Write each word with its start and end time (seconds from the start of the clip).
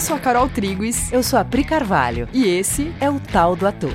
Eu 0.00 0.02
sou 0.02 0.16
a 0.16 0.18
Carol 0.18 0.48
Triguis. 0.48 1.12
Eu 1.12 1.22
sou 1.22 1.38
a 1.38 1.44
Pri 1.44 1.62
Carvalho. 1.62 2.26
E 2.32 2.46
esse 2.46 2.90
é 3.02 3.10
o 3.10 3.20
Tal 3.20 3.54
do 3.54 3.66
Ator. 3.66 3.92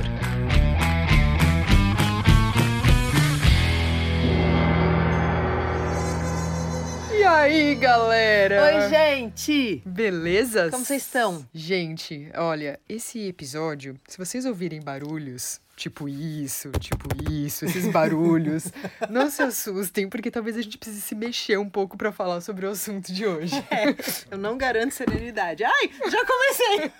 E 7.11 7.23
aí, 7.23 7.73
galera? 7.73 8.65
Oi, 8.65 8.87
gente! 8.87 9.81
Beleza? 9.83 10.69
Como 10.69 10.85
vocês 10.85 11.01
estão? 11.01 11.43
Gente, 11.51 12.29
olha, 12.35 12.79
esse 12.87 13.27
episódio, 13.27 13.99
se 14.07 14.19
vocês 14.19 14.45
ouvirem 14.45 14.83
barulhos, 14.83 15.59
tipo 15.75 16.07
isso, 16.07 16.71
tipo 16.79 17.07
isso, 17.29 17.65
esses 17.65 17.87
barulhos. 17.87 18.65
não 19.09 19.29
se 19.29 19.41
assustem, 19.41 20.09
porque 20.09 20.31
talvez 20.31 20.57
a 20.57 20.61
gente 20.61 20.77
precise 20.77 21.01
se 21.01 21.15
mexer 21.15 21.57
um 21.59 21.69
pouco 21.69 21.97
para 21.97 22.11
falar 22.11 22.41
sobre 22.41 22.65
o 22.65 22.69
assunto 22.69 23.11
de 23.11 23.25
hoje. 23.25 23.55
É, 23.69 23.95
eu 24.31 24.37
não 24.37 24.57
garanto 24.57 24.93
serenidade. 24.93 25.63
Ai, 25.63 25.91
já 26.09 26.25
comecei! 26.25 26.91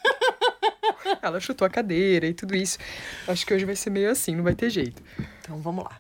Ela 1.22 1.40
chutou 1.40 1.66
a 1.66 1.70
cadeira 1.70 2.28
e 2.28 2.34
tudo 2.34 2.56
isso. 2.56 2.78
Acho 3.28 3.46
que 3.46 3.54
hoje 3.54 3.66
vai 3.66 3.76
ser 3.76 3.90
meio 3.90 4.10
assim, 4.12 4.36
não 4.36 4.44
vai 4.44 4.56
ter 4.56 4.70
jeito. 4.70 5.02
Então 5.42 5.62
vamos 5.62 5.84
lá. 5.84 6.00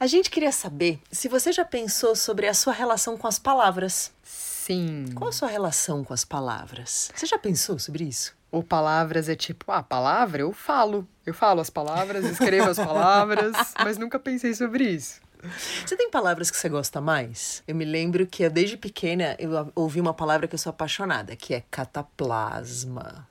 A 0.00 0.06
gente 0.06 0.30
queria 0.30 0.50
saber 0.50 0.98
se 1.12 1.28
você 1.28 1.52
já 1.52 1.64
pensou 1.64 2.16
sobre 2.16 2.48
a 2.48 2.54
sua 2.54 2.72
relação 2.72 3.16
com 3.16 3.28
as 3.28 3.38
palavras. 3.38 4.12
Sim. 4.24 5.06
Qual 5.14 5.28
a 5.28 5.32
sua 5.32 5.48
relação 5.48 6.02
com 6.02 6.12
as 6.12 6.24
palavras? 6.24 7.10
Você 7.14 7.26
já 7.26 7.38
pensou 7.38 7.78
sobre 7.78 8.04
isso? 8.04 8.34
Ou 8.52 8.62
palavras 8.62 9.30
é 9.30 9.34
tipo, 9.34 9.72
ah, 9.72 9.82
palavra 9.82 10.42
eu 10.42 10.52
falo. 10.52 11.08
Eu 11.24 11.32
falo 11.32 11.62
as 11.62 11.70
palavras, 11.70 12.24
escrevo 12.26 12.68
as 12.68 12.76
palavras, 12.76 13.56
mas 13.82 13.96
nunca 13.96 14.18
pensei 14.18 14.54
sobre 14.54 14.84
isso. 14.84 15.22
Você 15.84 15.96
tem 15.96 16.10
palavras 16.10 16.50
que 16.50 16.56
você 16.56 16.68
gosta 16.68 17.00
mais? 17.00 17.62
Eu 17.66 17.74
me 17.74 17.84
lembro 17.84 18.26
que 18.26 18.46
desde 18.50 18.76
pequena 18.76 19.34
eu 19.38 19.72
ouvi 19.74 20.00
uma 20.00 20.12
palavra 20.14 20.46
que 20.46 20.54
eu 20.54 20.58
sou 20.58 20.70
apaixonada, 20.70 21.34
que 21.34 21.54
é 21.54 21.62
cataplasma. 21.70 23.26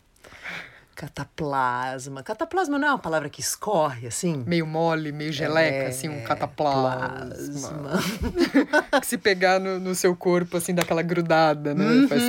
Cataplasma. 0.95 2.21
Cataplasma 2.21 2.77
não 2.77 2.87
é 2.87 2.91
uma 2.91 2.99
palavra 2.99 3.29
que 3.29 3.39
escorre, 3.39 4.07
assim? 4.07 4.43
Meio 4.45 4.67
mole, 4.67 5.11
meio 5.11 5.31
geleca, 5.31 5.75
é, 5.75 5.87
assim, 5.87 6.09
um 6.09 6.23
cataplasma. 6.23 7.99
que 8.99 9.07
se 9.07 9.17
pegar 9.17 9.59
no, 9.59 9.79
no, 9.79 9.95
seu 9.95 10.15
corpo, 10.15 10.57
assim, 10.57 10.75
daquela 10.75 11.01
grudada, 11.01 11.73
né? 11.73 11.85
Uhum. 11.85 12.07
Faz... 12.07 12.21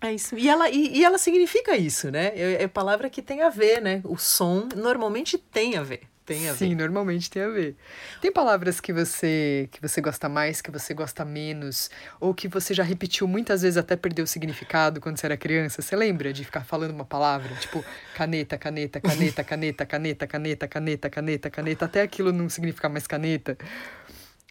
É 0.00 0.12
isso. 0.12 0.36
E 0.36 0.48
ela, 0.48 0.70
e, 0.70 0.98
e, 0.98 1.04
ela 1.04 1.18
significa 1.18 1.76
isso, 1.76 2.10
né? 2.10 2.32
É, 2.34 2.62
é 2.62 2.68
palavra 2.68 3.10
que 3.10 3.20
tem 3.20 3.42
a 3.42 3.48
ver, 3.48 3.82
né? 3.82 4.00
O 4.04 4.16
som 4.16 4.68
normalmente 4.76 5.36
tem 5.36 5.76
a 5.76 5.82
ver. 5.82 6.02
Tem 6.24 6.46
a 6.46 6.54
Sim, 6.54 6.68
ver. 6.70 6.74
normalmente 6.76 7.30
tem 7.30 7.42
a 7.42 7.48
ver. 7.48 7.74
Tem 8.20 8.30
palavras 8.30 8.80
que 8.80 8.92
você 8.92 9.66
que 9.72 9.80
você 9.80 10.00
gosta 10.00 10.28
mais, 10.28 10.60
que 10.60 10.70
você 10.70 10.92
gosta 10.92 11.24
menos, 11.24 11.90
ou 12.20 12.34
que 12.34 12.46
você 12.46 12.74
já 12.74 12.82
repetiu 12.82 13.26
muitas 13.26 13.62
vezes 13.62 13.78
até 13.78 13.96
perdeu 13.96 14.24
o 14.24 14.28
significado 14.28 15.00
quando 15.00 15.16
você 15.16 15.26
era 15.26 15.38
criança. 15.38 15.80
Você 15.80 15.96
lembra 15.96 16.30
de 16.32 16.44
ficar 16.44 16.64
falando 16.64 16.90
uma 16.90 17.04
palavra, 17.06 17.54
tipo 17.56 17.82
caneta, 18.14 18.58
caneta, 18.58 19.00
caneta, 19.00 19.42
caneta, 19.42 19.86
caneta, 19.86 20.26
caneta, 20.26 20.68
caneta, 20.68 21.08
caneta, 21.08 21.50
caneta, 21.50 21.84
até 21.86 22.02
aquilo 22.02 22.30
não 22.30 22.48
significar 22.50 22.90
mais 22.90 23.06
caneta? 23.06 23.56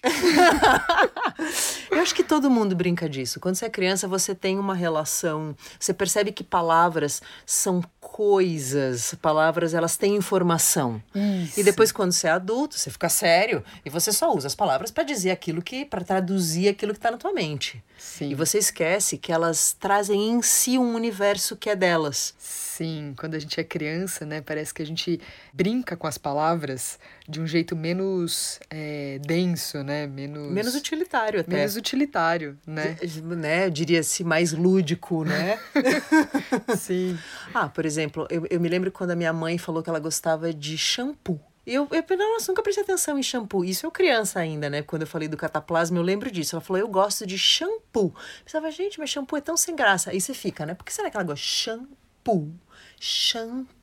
Eu 1.98 2.04
acho 2.04 2.14
que 2.14 2.24
todo 2.24 2.48
mundo 2.48 2.76
brinca 2.76 3.10
disso. 3.10 3.40
Quando 3.40 3.56
você 3.56 3.66
é 3.66 3.70
criança, 3.72 4.08
você 4.08 4.36
tem 4.36 4.60
uma 4.60 4.76
relação, 4.76 5.56
você 5.80 5.92
percebe 5.92 6.32
que 6.32 6.44
palavras 6.44 7.24
são 7.44 7.84
coisas, 8.00 9.16
palavras 9.20 9.74
elas 9.74 9.98
têm 9.98 10.16
informação. 10.16 11.02
Isso. 11.16 11.60
E 11.60 11.64
depois 11.64 11.92
quando 11.92 12.12
você 12.12 12.28
é 12.28 12.30
adulto, 12.30 12.78
você 12.78 12.92
fica 12.92 13.10
sério 13.10 13.64
e 13.84 13.90
você 13.90 14.14
só 14.14 14.32
usa 14.32 14.46
as 14.46 14.54
palavras 14.54 14.92
para 14.92 15.04
dizer 15.04 15.32
aquilo 15.32 15.60
que 15.60 15.86
para 15.86 16.04
traduzir 16.04 16.70
aquilo 16.70 16.94
que 16.94 17.00
está 17.00 17.10
na 17.10 17.18
tua 17.18 17.34
mente. 17.34 17.84
Sim. 17.98 18.30
E 18.30 18.36
você 18.36 18.60
esquece 18.60 19.18
que 19.18 19.32
elas 19.32 19.74
trazem 19.74 20.30
em 20.30 20.42
si 20.44 20.78
um 20.78 20.94
universo 20.94 21.56
que 21.56 21.70
é 21.70 21.76
delas. 21.76 22.36
Sim, 22.38 23.16
quando 23.18 23.34
a 23.34 23.40
gente 23.40 23.60
é 23.60 23.64
criança, 23.64 24.24
né, 24.24 24.40
parece 24.40 24.72
que 24.72 24.84
a 24.84 24.86
gente 24.86 25.20
brinca 25.52 25.98
com 25.98 26.06
as 26.06 26.16
palavras 26.16 27.00
de 27.28 27.42
um 27.42 27.48
jeito 27.48 27.76
menos 27.76 28.60
é, 28.70 29.20
denso, 29.26 29.84
né, 29.84 30.06
menos 30.06 30.52
menos 30.52 30.76
utilitário 30.76 31.40
até. 31.40 31.56
Menos 31.56 31.76
utilitário, 31.88 32.58
né? 32.66 32.98
Né, 33.24 33.70
diria-se 33.70 34.24
mais 34.24 34.52
lúdico, 34.52 35.24
né? 35.24 35.60
Sim. 36.78 37.18
ah, 37.54 37.70
por 37.70 37.86
exemplo, 37.86 38.28
eu, 38.30 38.46
eu 38.50 38.60
me 38.60 38.70
lembro 38.70 38.92
quando 38.92 39.12
a 39.12 39.16
minha 39.16 39.34
mãe 39.34 39.58
falou 39.58 39.82
que 39.82 39.90
ela 39.90 40.00
gostava 40.00 40.54
de 40.54 40.78
shampoo. 40.78 41.40
Eu, 41.66 41.86
eu 41.92 42.18
nossa, 42.18 42.50
nunca 42.50 42.64
prestei 42.64 42.84
atenção 42.84 43.20
em 43.20 43.24
shampoo. 43.24 43.66
Isso 43.66 43.86
eu 43.86 43.92
criança 43.92 44.40
ainda, 44.40 44.70
né? 44.70 44.82
Quando 44.82 45.02
eu 45.02 45.08
falei 45.08 45.28
do 45.28 45.36
cataplasma, 45.36 45.98
eu 45.98 46.02
lembro 46.02 46.32
disso. 46.32 46.56
Ela 46.56 46.62
falou, 46.62 46.80
eu 46.80 46.88
gosto 46.88 47.28
de 47.28 47.38
shampoo. 47.38 48.14
Eu 48.16 48.46
pensava, 48.46 48.72
gente, 48.72 48.98
mas 48.98 49.10
shampoo 49.10 49.36
é 49.36 49.42
tão 49.42 49.58
sem 49.58 49.76
graça. 49.76 50.12
Aí 50.12 50.22
você 50.22 50.34
fica, 50.34 50.66
né? 50.66 50.74
Por 50.74 50.86
que 50.86 50.94
será 50.94 51.10
que 51.10 51.18
ela 51.18 51.26
gosta 51.26 51.44
de 51.44 51.52
shampoo? 51.52 52.54
shampoo. 53.00 53.77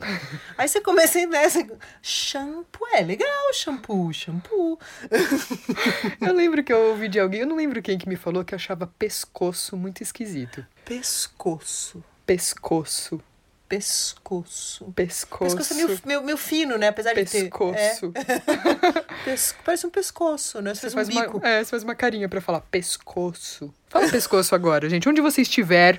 Aí 0.58 0.68
você 0.68 0.80
começa 0.80 1.18
a 1.18 1.22
ideia, 1.22 1.48
você... 1.48 1.66
shampoo, 2.02 2.86
é 2.92 3.02
legal, 3.02 3.54
shampoo, 3.54 4.12
shampoo. 4.12 4.78
eu 6.20 6.34
lembro 6.34 6.64
que 6.64 6.72
eu 6.72 6.90
ouvi 6.90 7.08
de 7.08 7.20
alguém, 7.20 7.40
eu 7.40 7.46
não 7.46 7.56
lembro 7.56 7.80
quem 7.80 7.96
que 7.96 8.08
me 8.08 8.16
falou 8.16 8.44
que 8.44 8.54
achava 8.54 8.86
pescoço 8.86 9.76
muito 9.76 10.02
esquisito. 10.02 10.66
Pescoço. 10.84 12.02
Pescoço. 12.26 13.22
Pescoço. 13.68 14.92
Pescoço. 14.94 15.56
Pescoço 15.56 15.72
é 15.72 15.76
meio, 15.76 16.00
meio, 16.06 16.22
meio 16.22 16.36
fino, 16.36 16.78
né? 16.78 16.88
Apesar 16.88 17.14
pescoço. 17.14 18.08
de 18.08 18.12
ter. 18.12 18.32
É. 18.32 19.24
Pesco... 19.24 19.58
Parece 19.64 19.86
um 19.86 19.90
pescoço, 19.90 20.62
né? 20.62 20.72
Você, 20.72 20.88
você 20.88 20.94
faz, 20.94 21.08
um. 21.08 21.12
Uma, 21.12 21.48
é, 21.48 21.64
você 21.64 21.70
faz 21.70 21.82
uma 21.82 21.94
carinha 21.94 22.28
pra 22.28 22.40
falar 22.40 22.60
pescoço. 22.60 23.74
Fala 23.88 24.06
pescoço 24.10 24.54
agora, 24.54 24.88
gente. 24.88 25.08
Onde 25.08 25.20
você 25.20 25.42
estiver, 25.42 25.98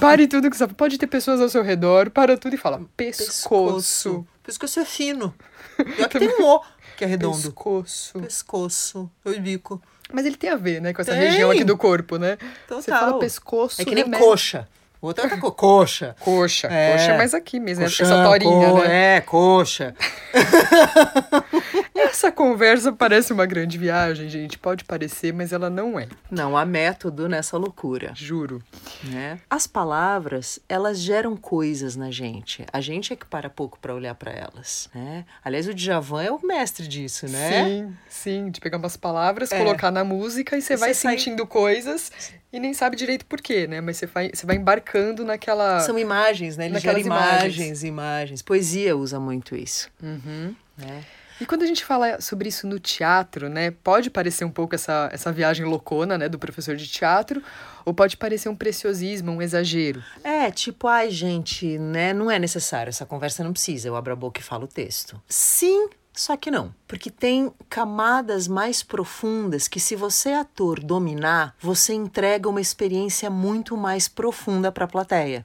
pare 0.00 0.26
tudo 0.26 0.50
que 0.50 0.56
você 0.56 0.66
pode 0.66 0.98
ter 0.98 1.06
pessoas 1.06 1.40
ao 1.40 1.48
seu 1.48 1.62
redor, 1.62 2.10
para 2.10 2.36
tudo 2.36 2.54
e 2.54 2.58
fala 2.58 2.82
pescoço. 2.96 3.26
Pescoço, 3.26 4.26
pescoço 4.42 4.80
é 4.80 4.84
fino. 4.84 5.34
E 5.98 6.02
aqui 6.02 6.18
tem 6.18 6.28
um 6.28 6.42
O 6.42 6.62
que 6.96 7.04
é 7.04 7.06
redondo. 7.06 7.36
Pescoço. 7.36 8.18
Pescoço. 8.18 9.10
O 9.24 9.40
bico. 9.40 9.80
Mas 10.10 10.24
ele 10.24 10.36
tem 10.36 10.48
a 10.48 10.56
ver, 10.56 10.80
né, 10.80 10.94
com 10.94 11.02
essa 11.02 11.12
tem. 11.12 11.20
região 11.20 11.50
aqui 11.50 11.64
do 11.64 11.76
corpo, 11.76 12.16
né? 12.16 12.38
Total. 12.66 12.82
Você 12.82 12.90
fala 12.90 13.18
pescoço. 13.18 13.82
É 13.82 13.84
que 13.84 13.94
nem 13.94 14.10
coxa. 14.10 14.66
Outra 15.06 15.28
tá 15.28 15.36
co 15.36 15.52
coxa. 15.52 16.16
Coxa. 16.18 16.66
É. 16.66 16.92
Coxa 16.92 17.12
é 17.12 17.16
mais 17.16 17.32
aqui 17.32 17.60
mesmo, 17.60 17.84
Coxão, 17.84 18.06
essa 18.06 18.24
torinha, 18.24 18.70
co 18.70 18.78
né? 18.80 19.16
É, 19.16 19.20
coxa. 19.20 19.94
essa 22.06 22.32
conversa 22.32 22.92
parece 22.92 23.32
uma 23.32 23.46
grande 23.46 23.78
viagem, 23.78 24.28
gente. 24.28 24.58
Pode 24.58 24.84
parecer, 24.84 25.32
mas 25.32 25.52
ela 25.52 25.68
não 25.68 25.98
é. 25.98 26.08
Não 26.30 26.56
há 26.56 26.64
método 26.64 27.28
nessa 27.28 27.56
loucura. 27.56 28.12
Juro. 28.14 28.62
Né? 29.04 29.38
As 29.48 29.66
palavras, 29.66 30.58
elas 30.68 30.98
geram 30.98 31.36
coisas 31.36 31.96
na 31.96 32.10
gente. 32.10 32.64
A 32.72 32.80
gente 32.80 33.12
é 33.12 33.16
que 33.16 33.26
para 33.26 33.50
pouco 33.50 33.78
para 33.78 33.94
olhar 33.94 34.14
para 34.14 34.32
elas, 34.32 34.88
né? 34.94 35.24
Aliás, 35.44 35.68
o 35.68 35.74
Djavan 35.74 36.22
é 36.22 36.30
o 36.30 36.40
mestre 36.44 36.86
disso, 36.86 37.26
né? 37.28 37.64
Sim, 37.64 37.96
sim. 38.08 38.50
De 38.50 38.60
pegar 38.60 38.78
umas 38.78 38.96
palavras, 38.96 39.52
é. 39.52 39.58
colocar 39.58 39.90
na 39.90 40.04
música 40.04 40.56
e 40.56 40.62
você 40.62 40.76
vai 40.76 40.94
sai... 40.94 41.18
sentindo 41.18 41.46
coisas 41.46 42.10
e 42.52 42.60
nem 42.60 42.72
sabe 42.72 42.96
direito 42.96 43.26
por 43.26 43.40
quê, 43.40 43.66
né? 43.66 43.80
Mas 43.80 43.98
você 43.98 44.06
vai, 44.06 44.30
você 44.32 44.46
vai 44.46 44.56
embarcando 44.56 45.24
naquela. 45.24 45.80
São 45.80 45.98
imagens, 45.98 46.56
né? 46.56 46.66
Ele 46.66 46.78
gera 46.78 46.98
imagens, 46.98 47.56
imagens, 47.56 47.84
imagens. 47.84 48.42
Poesia 48.42 48.96
usa 48.96 49.20
muito 49.20 49.54
isso. 49.54 49.90
Uhum. 50.02 50.54
Né? 50.76 51.04
E 51.40 51.46
quando 51.46 51.62
a 51.62 51.66
gente 51.66 51.84
fala 51.84 52.20
sobre 52.20 52.48
isso 52.48 52.66
no 52.66 52.78
teatro, 52.78 53.48
né? 53.48 53.70
Pode 53.70 54.10
parecer 54.10 54.44
um 54.44 54.50
pouco 54.50 54.74
essa, 54.74 55.08
essa 55.12 55.32
viagem 55.32 55.66
loucona, 55.66 56.16
né? 56.16 56.28
Do 56.28 56.38
professor 56.38 56.76
de 56.76 56.86
teatro, 56.86 57.42
ou 57.84 57.92
pode 57.92 58.16
parecer 58.16 58.48
um 58.48 58.56
preciosismo, 58.56 59.32
um 59.32 59.42
exagero. 59.42 60.02
É, 60.24 60.50
tipo, 60.50 60.86
ai, 60.86 61.10
gente, 61.10 61.78
né? 61.78 62.14
Não 62.14 62.30
é 62.30 62.38
necessário, 62.38 62.88
essa 62.88 63.04
conversa 63.04 63.44
não 63.44 63.52
precisa. 63.52 63.88
Eu 63.88 63.96
abro 63.96 64.12
a 64.12 64.16
boca 64.16 64.40
e 64.40 64.44
falo 64.44 64.64
o 64.64 64.68
texto. 64.68 65.20
Sim, 65.28 65.88
só 66.16 66.34
que 66.34 66.50
não, 66.50 66.74
porque 66.88 67.10
tem 67.10 67.52
camadas 67.68 68.48
mais 68.48 68.82
profundas 68.82 69.68
que, 69.68 69.78
se 69.78 69.94
você, 69.94 70.30
ator, 70.30 70.80
dominar, 70.80 71.54
você 71.60 71.92
entrega 71.92 72.48
uma 72.48 72.60
experiência 72.60 73.28
muito 73.28 73.76
mais 73.76 74.08
profunda 74.08 74.72
para 74.72 74.86
a 74.86 74.88
plateia. 74.88 75.44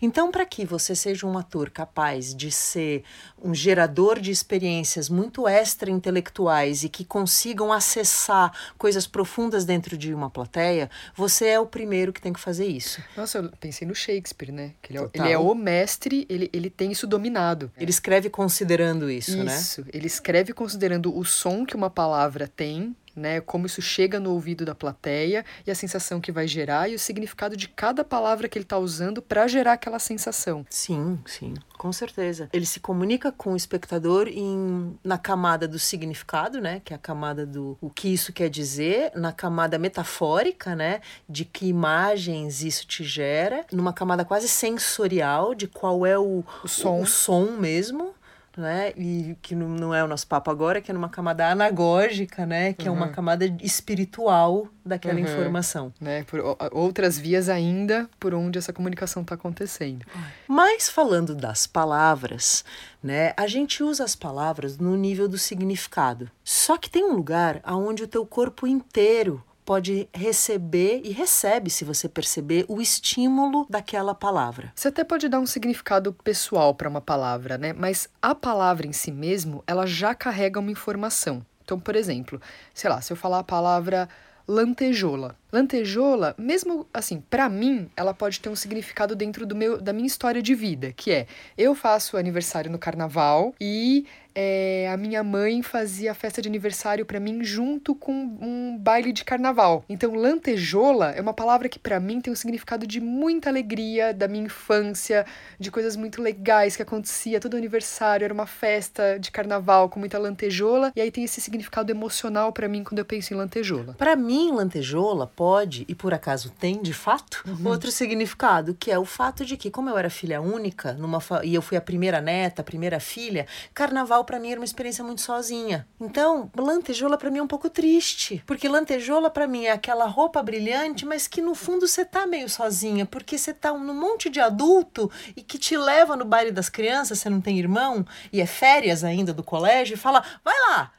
Então, 0.00 0.30
para 0.30 0.46
que 0.46 0.64
você 0.64 0.94
seja 0.94 1.26
um 1.26 1.36
ator 1.36 1.70
capaz 1.70 2.32
de 2.34 2.52
ser 2.52 3.02
um 3.42 3.52
gerador 3.52 4.20
de 4.20 4.30
experiências 4.30 5.08
muito 5.08 5.48
extra-intelectuais 5.48 6.84
e 6.84 6.88
que 6.88 7.04
consigam 7.04 7.72
acessar 7.72 8.52
coisas 8.78 9.06
profundas 9.06 9.64
dentro 9.64 9.96
de 9.96 10.14
uma 10.14 10.30
plateia, 10.30 10.88
você 11.16 11.46
é 11.46 11.58
o 11.58 11.66
primeiro 11.66 12.12
que 12.12 12.20
tem 12.20 12.32
que 12.32 12.40
fazer 12.40 12.66
isso. 12.66 13.02
Nossa, 13.16 13.38
eu 13.38 13.50
pensei 13.58 13.88
no 13.88 13.94
Shakespeare, 13.94 14.52
né? 14.52 14.72
Que 14.80 14.92
ele, 14.92 15.04
é, 15.04 15.10
ele 15.14 15.32
é 15.32 15.38
o 15.38 15.52
mestre, 15.54 16.24
ele, 16.28 16.48
ele 16.52 16.70
tem 16.70 16.92
isso 16.92 17.06
dominado. 17.06 17.72
Ele 17.76 17.90
escreve 17.90 18.30
considerando 18.30 19.10
isso, 19.10 19.32
isso 19.32 19.44
né? 19.44 19.56
Isso, 19.56 19.84
ele 19.92 20.11
escreve 20.12 20.52
considerando 20.52 21.16
o 21.16 21.24
som 21.24 21.64
que 21.64 21.76
uma 21.76 21.90
palavra 21.90 22.46
tem, 22.46 22.94
né, 23.14 23.40
como 23.40 23.66
isso 23.66 23.82
chega 23.82 24.18
no 24.18 24.32
ouvido 24.32 24.64
da 24.64 24.74
plateia 24.74 25.44
e 25.66 25.70
a 25.70 25.74
sensação 25.74 26.20
que 26.20 26.32
vai 26.32 26.46
gerar 26.46 26.88
e 26.88 26.94
o 26.94 26.98
significado 26.98 27.56
de 27.56 27.68
cada 27.68 28.04
palavra 28.04 28.48
que 28.48 28.58
ele 28.58 28.64
está 28.64 28.78
usando 28.78 29.20
para 29.20 29.46
gerar 29.46 29.74
aquela 29.74 29.98
sensação. 29.98 30.66
Sim, 30.70 31.18
sim, 31.26 31.54
com 31.76 31.92
certeza. 31.92 32.48
Ele 32.52 32.66
se 32.66 32.80
comunica 32.80 33.30
com 33.30 33.52
o 33.52 33.56
espectador 33.56 34.28
em, 34.28 34.98
na 35.04 35.18
camada 35.18 35.68
do 35.68 35.78
significado, 35.78 36.60
né, 36.60 36.80
que 36.84 36.92
é 36.92 36.96
a 36.96 36.98
camada 36.98 37.44
do 37.44 37.76
o 37.80 37.90
que 37.90 38.08
isso 38.08 38.32
quer 38.32 38.48
dizer, 38.48 39.12
na 39.14 39.32
camada 39.32 39.78
metafórica, 39.78 40.74
né, 40.74 41.00
de 41.28 41.44
que 41.44 41.66
imagens 41.66 42.62
isso 42.62 42.86
te 42.86 43.04
gera, 43.04 43.66
numa 43.72 43.92
camada 43.92 44.24
quase 44.24 44.48
sensorial 44.48 45.54
de 45.54 45.66
qual 45.66 46.06
é 46.06 46.18
o, 46.18 46.44
o 46.64 46.68
som, 46.68 47.00
o, 47.00 47.02
o 47.02 47.06
som 47.06 47.56
mesmo 47.58 48.14
né? 48.56 48.92
E 48.96 49.36
que 49.40 49.54
não 49.54 49.94
é 49.94 50.02
o 50.02 50.08
nosso 50.08 50.26
papo 50.26 50.50
agora, 50.50 50.80
que 50.80 50.90
é 50.90 50.94
numa 50.94 51.08
camada 51.08 51.48
anagógica, 51.48 52.44
né? 52.44 52.72
Que 52.72 52.88
uhum. 52.88 52.94
é 52.94 52.98
uma 52.98 53.06
uhum. 53.06 53.12
camada 53.12 53.46
espiritual 53.62 54.68
daquela 54.84 55.14
uhum. 55.14 55.20
informação. 55.20 55.92
Né? 56.00 56.24
Por 56.24 56.40
outras 56.72 57.18
vias 57.18 57.48
ainda 57.48 58.08
por 58.18 58.34
onde 58.34 58.58
essa 58.58 58.72
comunicação 58.72 59.22
está 59.22 59.34
acontecendo. 59.34 60.04
Mas 60.46 60.88
falando 60.88 61.34
das 61.34 61.66
palavras, 61.66 62.64
né? 63.02 63.32
A 63.36 63.46
gente 63.46 63.82
usa 63.82 64.04
as 64.04 64.14
palavras 64.14 64.78
no 64.78 64.96
nível 64.96 65.28
do 65.28 65.38
significado. 65.38 66.30
Só 66.44 66.76
que 66.76 66.90
tem 66.90 67.04
um 67.04 67.14
lugar 67.14 67.60
aonde 67.62 68.02
o 68.02 68.08
teu 68.08 68.26
corpo 68.26 68.66
inteiro 68.66 69.42
pode 69.64 70.08
receber 70.12 71.02
e 71.04 71.10
recebe, 71.10 71.70
se 71.70 71.84
você 71.84 72.08
perceber, 72.08 72.64
o 72.68 72.80
estímulo 72.80 73.66
daquela 73.68 74.14
palavra. 74.14 74.72
Você 74.74 74.88
até 74.88 75.04
pode 75.04 75.28
dar 75.28 75.40
um 75.40 75.46
significado 75.46 76.12
pessoal 76.12 76.74
para 76.74 76.88
uma 76.88 77.00
palavra, 77.00 77.56
né? 77.56 77.72
Mas 77.72 78.08
a 78.20 78.34
palavra 78.34 78.86
em 78.86 78.92
si 78.92 79.12
mesmo, 79.12 79.62
ela 79.66 79.86
já 79.86 80.14
carrega 80.14 80.60
uma 80.60 80.70
informação. 80.70 81.44
Então, 81.64 81.78
por 81.78 81.96
exemplo, 81.96 82.40
sei 82.74 82.90
lá, 82.90 83.00
se 83.00 83.12
eu 83.12 83.16
falar 83.16 83.38
a 83.38 83.44
palavra 83.44 84.08
lantejola. 84.46 85.36
Lantejola, 85.52 86.34
mesmo 86.38 86.86
assim, 86.94 87.22
para 87.28 87.46
mim, 87.48 87.90
ela 87.94 88.14
pode 88.14 88.40
ter 88.40 88.48
um 88.48 88.56
significado 88.56 89.14
dentro 89.14 89.44
do 89.44 89.54
meu 89.54 89.78
da 89.78 89.92
minha 89.92 90.06
história 90.06 90.40
de 90.40 90.54
vida, 90.54 90.92
que 90.92 91.12
é 91.12 91.26
eu 91.58 91.74
faço 91.74 92.16
aniversário 92.16 92.70
no 92.70 92.78
carnaval 92.78 93.54
e 93.60 94.06
é, 94.34 94.88
a 94.90 94.96
minha 94.96 95.22
mãe 95.22 95.62
fazia 95.62 96.14
festa 96.14 96.40
de 96.40 96.48
aniversário 96.48 97.04
para 97.04 97.20
mim 97.20 97.44
junto 97.44 97.94
com 97.94 98.12
um 98.12 98.78
baile 98.78 99.12
de 99.12 99.24
carnaval. 99.24 99.84
Então, 99.88 100.14
lantejola 100.14 101.10
é 101.10 101.20
uma 101.20 101.34
palavra 101.34 101.68
que 101.68 101.78
para 101.78 102.00
mim 102.00 102.20
tem 102.20 102.32
um 102.32 102.36
significado 102.36 102.86
de 102.86 103.00
muita 103.00 103.50
alegria 103.50 104.12
da 104.12 104.26
minha 104.28 104.44
infância, 104.44 105.26
de 105.58 105.70
coisas 105.70 105.96
muito 105.96 106.22
legais 106.22 106.76
que 106.76 106.82
acontecia. 106.82 107.40
Todo 107.40 107.56
aniversário 107.56 108.24
era 108.24 108.34
uma 108.34 108.46
festa 108.46 109.18
de 109.18 109.30
carnaval 109.30 109.88
com 109.88 110.00
muita 110.00 110.18
lantejola, 110.18 110.92
e 110.96 111.00
aí 111.00 111.10
tem 111.10 111.24
esse 111.24 111.40
significado 111.40 111.90
emocional 111.90 112.52
para 112.52 112.68
mim 112.68 112.82
quando 112.82 112.98
eu 112.98 113.04
penso 113.04 113.34
em 113.34 113.36
lantejola. 113.36 113.94
Para 113.98 114.16
mim, 114.16 114.52
lantejola 114.52 115.26
pode, 115.42 115.84
e 115.88 115.94
por 115.96 116.14
acaso 116.14 116.50
tem 116.50 116.80
de 116.80 116.92
fato, 116.92 117.42
uhum. 117.44 117.68
outro 117.68 117.90
significado, 117.90 118.76
que 118.78 118.92
é 118.92 118.96
o 118.96 119.04
fato 119.04 119.44
de 119.44 119.56
que, 119.56 119.72
como 119.72 119.90
eu 119.90 119.98
era 119.98 120.08
filha 120.08 120.40
única, 120.40 120.92
numa 120.92 121.18
e 121.42 121.52
eu 121.52 121.60
fui 121.60 121.76
a 121.76 121.80
primeira 121.80 122.20
neta, 122.20 122.62
a 122.62 122.64
primeira 122.64 123.00
filha, 123.00 123.48
carnaval 123.74 124.24
para 124.24 124.38
mim 124.38 124.52
era 124.52 124.60
uma 124.60 124.64
experiência 124.64 125.02
muito 125.02 125.20
sozinha. 125.20 125.84
Então, 126.00 126.48
lantejola 126.56 127.18
para 127.18 127.28
mim 127.28 127.40
é 127.40 127.42
um 127.42 127.48
pouco 127.48 127.68
triste, 127.68 128.40
porque 128.46 128.68
lantejola 128.68 129.28
para 129.30 129.48
mim 129.48 129.64
é 129.64 129.72
aquela 129.72 130.06
roupa 130.06 130.40
brilhante, 130.44 131.04
mas 131.04 131.26
que 131.26 131.42
no 131.42 131.56
fundo 131.56 131.88
você 131.88 132.04
tá 132.04 132.24
meio 132.24 132.48
sozinha, 132.48 133.04
porque 133.04 133.36
você 133.36 133.52
tá 133.52 133.72
num 133.72 134.00
monte 134.00 134.30
de 134.30 134.38
adulto 134.38 135.10
e 135.36 135.42
que 135.42 135.58
te 135.58 135.76
leva 135.76 136.14
no 136.14 136.24
baile 136.24 136.52
das 136.52 136.68
crianças, 136.68 137.18
você 137.18 137.28
não 137.28 137.40
tem 137.40 137.58
irmão 137.58 138.06
e 138.32 138.40
é 138.40 138.46
férias 138.46 139.02
ainda 139.02 139.32
do 139.34 139.42
colégio 139.42 139.94
e 139.94 139.96
fala: 139.98 140.22
"Vai 140.44 140.54
lá. 140.68 140.92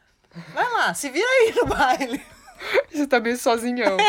Vai 0.53 0.69
lá, 0.69 0.93
se 0.93 1.09
vira 1.09 1.29
aí 1.29 1.55
no 1.55 1.65
baile". 1.65 2.33
Você 2.91 3.07
tá 3.07 3.19
meio 3.19 3.37
sozinhão. 3.37 3.97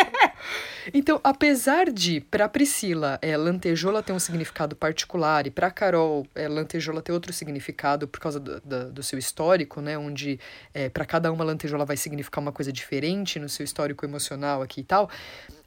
Então, 0.93 1.19
apesar 1.25 1.91
de, 1.91 2.21
para 2.21 2.47
Priscila, 2.47 3.19
é, 3.23 3.35
lantejola 3.39 4.03
ter 4.03 4.13
um 4.13 4.19
significado 4.19 4.77
particular 4.77 5.47
e 5.47 5.51
para 5.51 5.71
Carol, 5.71 6.27
é, 6.35 6.47
lantejola 6.47 7.01
ter 7.01 7.13
outro 7.13 7.33
significado 7.33 8.07
por 8.07 8.21
causa 8.21 8.39
do, 8.39 8.61
do, 8.61 8.93
do 8.93 9.03
seu 9.03 9.19
histórico, 9.19 9.81
né? 9.81 9.97
Onde 9.97 10.39
é, 10.75 10.91
para 10.91 11.07
cada 11.07 11.33
uma 11.33 11.43
lantejola 11.43 11.87
vai 11.87 11.97
significar 11.97 12.43
uma 12.43 12.53
coisa 12.53 12.71
diferente 12.71 13.39
no 13.39 13.49
seu 13.49 13.65
histórico 13.65 14.05
emocional 14.05 14.61
aqui 14.61 14.83
e 14.83 14.85
tal. 14.85 15.09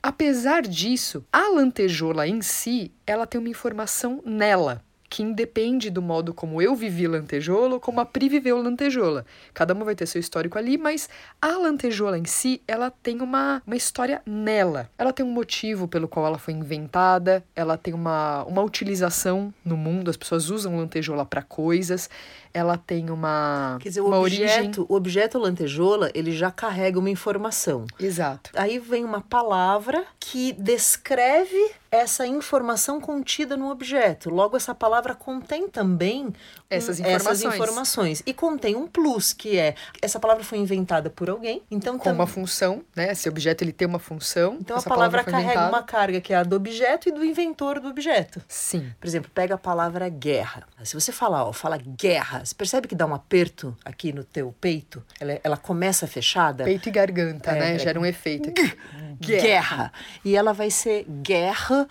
Apesar 0.04 0.62
disso, 0.62 1.26
a 1.34 1.50
lantejola 1.50 2.28
em 2.28 2.42
si, 2.44 2.92
ela 3.06 3.26
tem 3.26 3.40
uma 3.40 3.50
informação 3.50 4.22
nela 4.24 4.84
que 5.10 5.24
independe 5.24 5.90
do 5.90 6.02
modo 6.02 6.34
como 6.34 6.62
eu 6.62 6.76
vivi 6.76 7.08
lantejola 7.08 7.76
ou 7.76 7.80
como 7.80 8.00
a 8.00 8.06
Pri 8.06 8.30
viveu 8.30 8.62
lantejola. 8.62 9.26
Cada 9.54 9.74
uma 9.74 9.86
vai 9.86 9.96
ter 9.96 10.06
seu 10.06 10.20
histórico 10.20 10.58
ali, 10.58 10.78
mas 10.78 11.10
a 11.42 11.58
lantejola 11.58 12.18
em 12.18 12.26
si, 12.26 12.62
ela 12.68 12.92
tem 12.92 13.22
uma, 13.22 13.62
uma 13.66 13.76
história 13.76 14.22
nela. 14.26 14.90
Ela 14.98 15.14
tem 15.14 15.26
um 15.26 15.32
motivo 15.32 15.88
pelo 15.88 16.08
qual 16.08 16.26
ela 16.26 16.38
foi 16.38 16.54
inventada, 16.54 17.44
ela 17.56 17.78
tem 17.78 17.94
uma, 17.94 18.44
uma 18.44 18.62
utilização 18.62 19.54
no 19.64 19.78
mundo, 19.78 20.10
as 20.10 20.18
pessoas 20.18 20.50
usam 20.50 20.78
lantejola 20.78 21.26
para 21.26 21.42
coisas, 21.42 22.10
ela 22.54 22.78
tem 22.78 23.10
uma 23.10 23.78
Quer 23.82 23.90
dizer, 23.90 24.02
o 24.02 24.12
objeto, 24.12 24.54
origem... 24.54 24.86
o 24.88 24.96
objeto 24.96 25.40
lantejola, 25.40 26.12
ele 26.14 26.32
já 26.32 26.52
carrega 26.52 27.00
uma 27.00 27.10
informação. 27.10 27.86
Exato. 28.00 28.52
Aí 28.56 28.80
vem 28.80 29.04
uma 29.04 29.22
palavra 29.22 30.06
que 30.20 30.54
descreve 30.54 31.72
essa 31.90 32.28
informação 32.28 33.00
contida 33.00 33.56
no 33.56 33.70
objeto. 33.70 34.30
Logo, 34.30 34.58
essa 34.58 34.76
palavra 34.76 35.16
contém 35.16 35.70
também 35.70 36.34
essas 36.70 37.00
informações. 37.00 37.42
essas 37.42 37.56
informações. 37.56 38.24
E 38.26 38.34
contém 38.34 38.76
um 38.76 38.88
plus, 38.88 39.32
que 39.34 39.58
é 39.58 39.76
essa 40.02 40.20
palavra 40.20 40.44
foi 40.44 40.58
inventada 40.58 41.10
por 41.10 41.30
alguém. 41.30 41.62
Então, 41.72 41.98
Com 41.98 42.04
tam... 42.04 42.16
uma 42.16 42.28
função, 42.28 42.84
né? 42.96 43.12
Esse 43.12 43.30
objeto 43.30 43.64
ele 43.64 43.72
tem 43.72 43.88
uma 43.88 44.00
função. 44.00 44.58
Então 44.60 44.78
a 44.78 44.82
palavra, 44.82 45.24
palavra 45.24 45.32
carrega 45.32 45.52
inventada. 45.52 45.70
uma 45.70 45.84
carga 45.84 46.22
que 46.22 46.34
é 46.34 46.38
a 46.38 46.44
do 46.44 46.56
objeto 46.56 47.08
e 47.10 47.12
do 47.12 47.24
inventor 47.24 47.80
do 47.80 47.88
objeto. 47.88 48.42
Sim. 48.48 48.92
Por 49.00 49.08
exemplo, 49.08 49.32
pega 49.34 49.56
a 49.56 49.58
palavra 49.58 50.10
guerra. 50.10 50.68
Se 50.84 50.94
você 50.94 51.12
falar, 51.12 51.46
ó, 51.46 51.54
fala 51.54 51.78
guerra, 51.78 52.37
você 52.44 52.56
percebe 52.56 52.88
que 52.88 52.96
dá 52.96 53.06
um 53.06 53.14
aperto 53.14 53.76
aqui 53.84 54.14
no 54.14 54.24
teu 54.24 54.54
peito? 54.60 55.04
Ela, 55.20 55.40
ela 55.44 55.58
começa 55.58 56.08
fechada. 56.08 56.64
Peito 56.64 56.90
e 56.90 56.92
garganta, 56.92 57.52
é, 57.52 57.60
né? 57.60 57.76
É... 57.76 57.80
Gera 57.80 58.00
um 58.00 58.06
efeito 58.06 58.50
aqui. 58.50 58.74
Guerra. 59.20 59.20
guerra. 59.42 59.94
E 60.24 60.36
ela 60.36 60.54
vai 60.54 60.70
ser 60.70 61.06
guerra. 61.22 61.88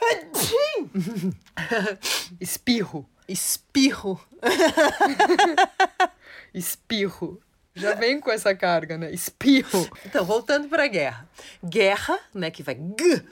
Espirro. 2.40 3.08
Espirro. 3.28 4.20
Espirro. 6.54 7.40
Já 7.74 7.94
vem 7.94 8.20
com 8.20 8.30
essa 8.30 8.54
carga, 8.54 8.98
né? 8.98 9.10
Espirro. 9.12 9.88
Então, 10.04 10.24
voltando 10.24 10.68
para 10.68 10.86
guerra. 10.88 11.28
Guerra, 11.64 12.18
né, 12.34 12.50
que 12.50 12.62
vai 12.62 12.74
g, 12.74 13.24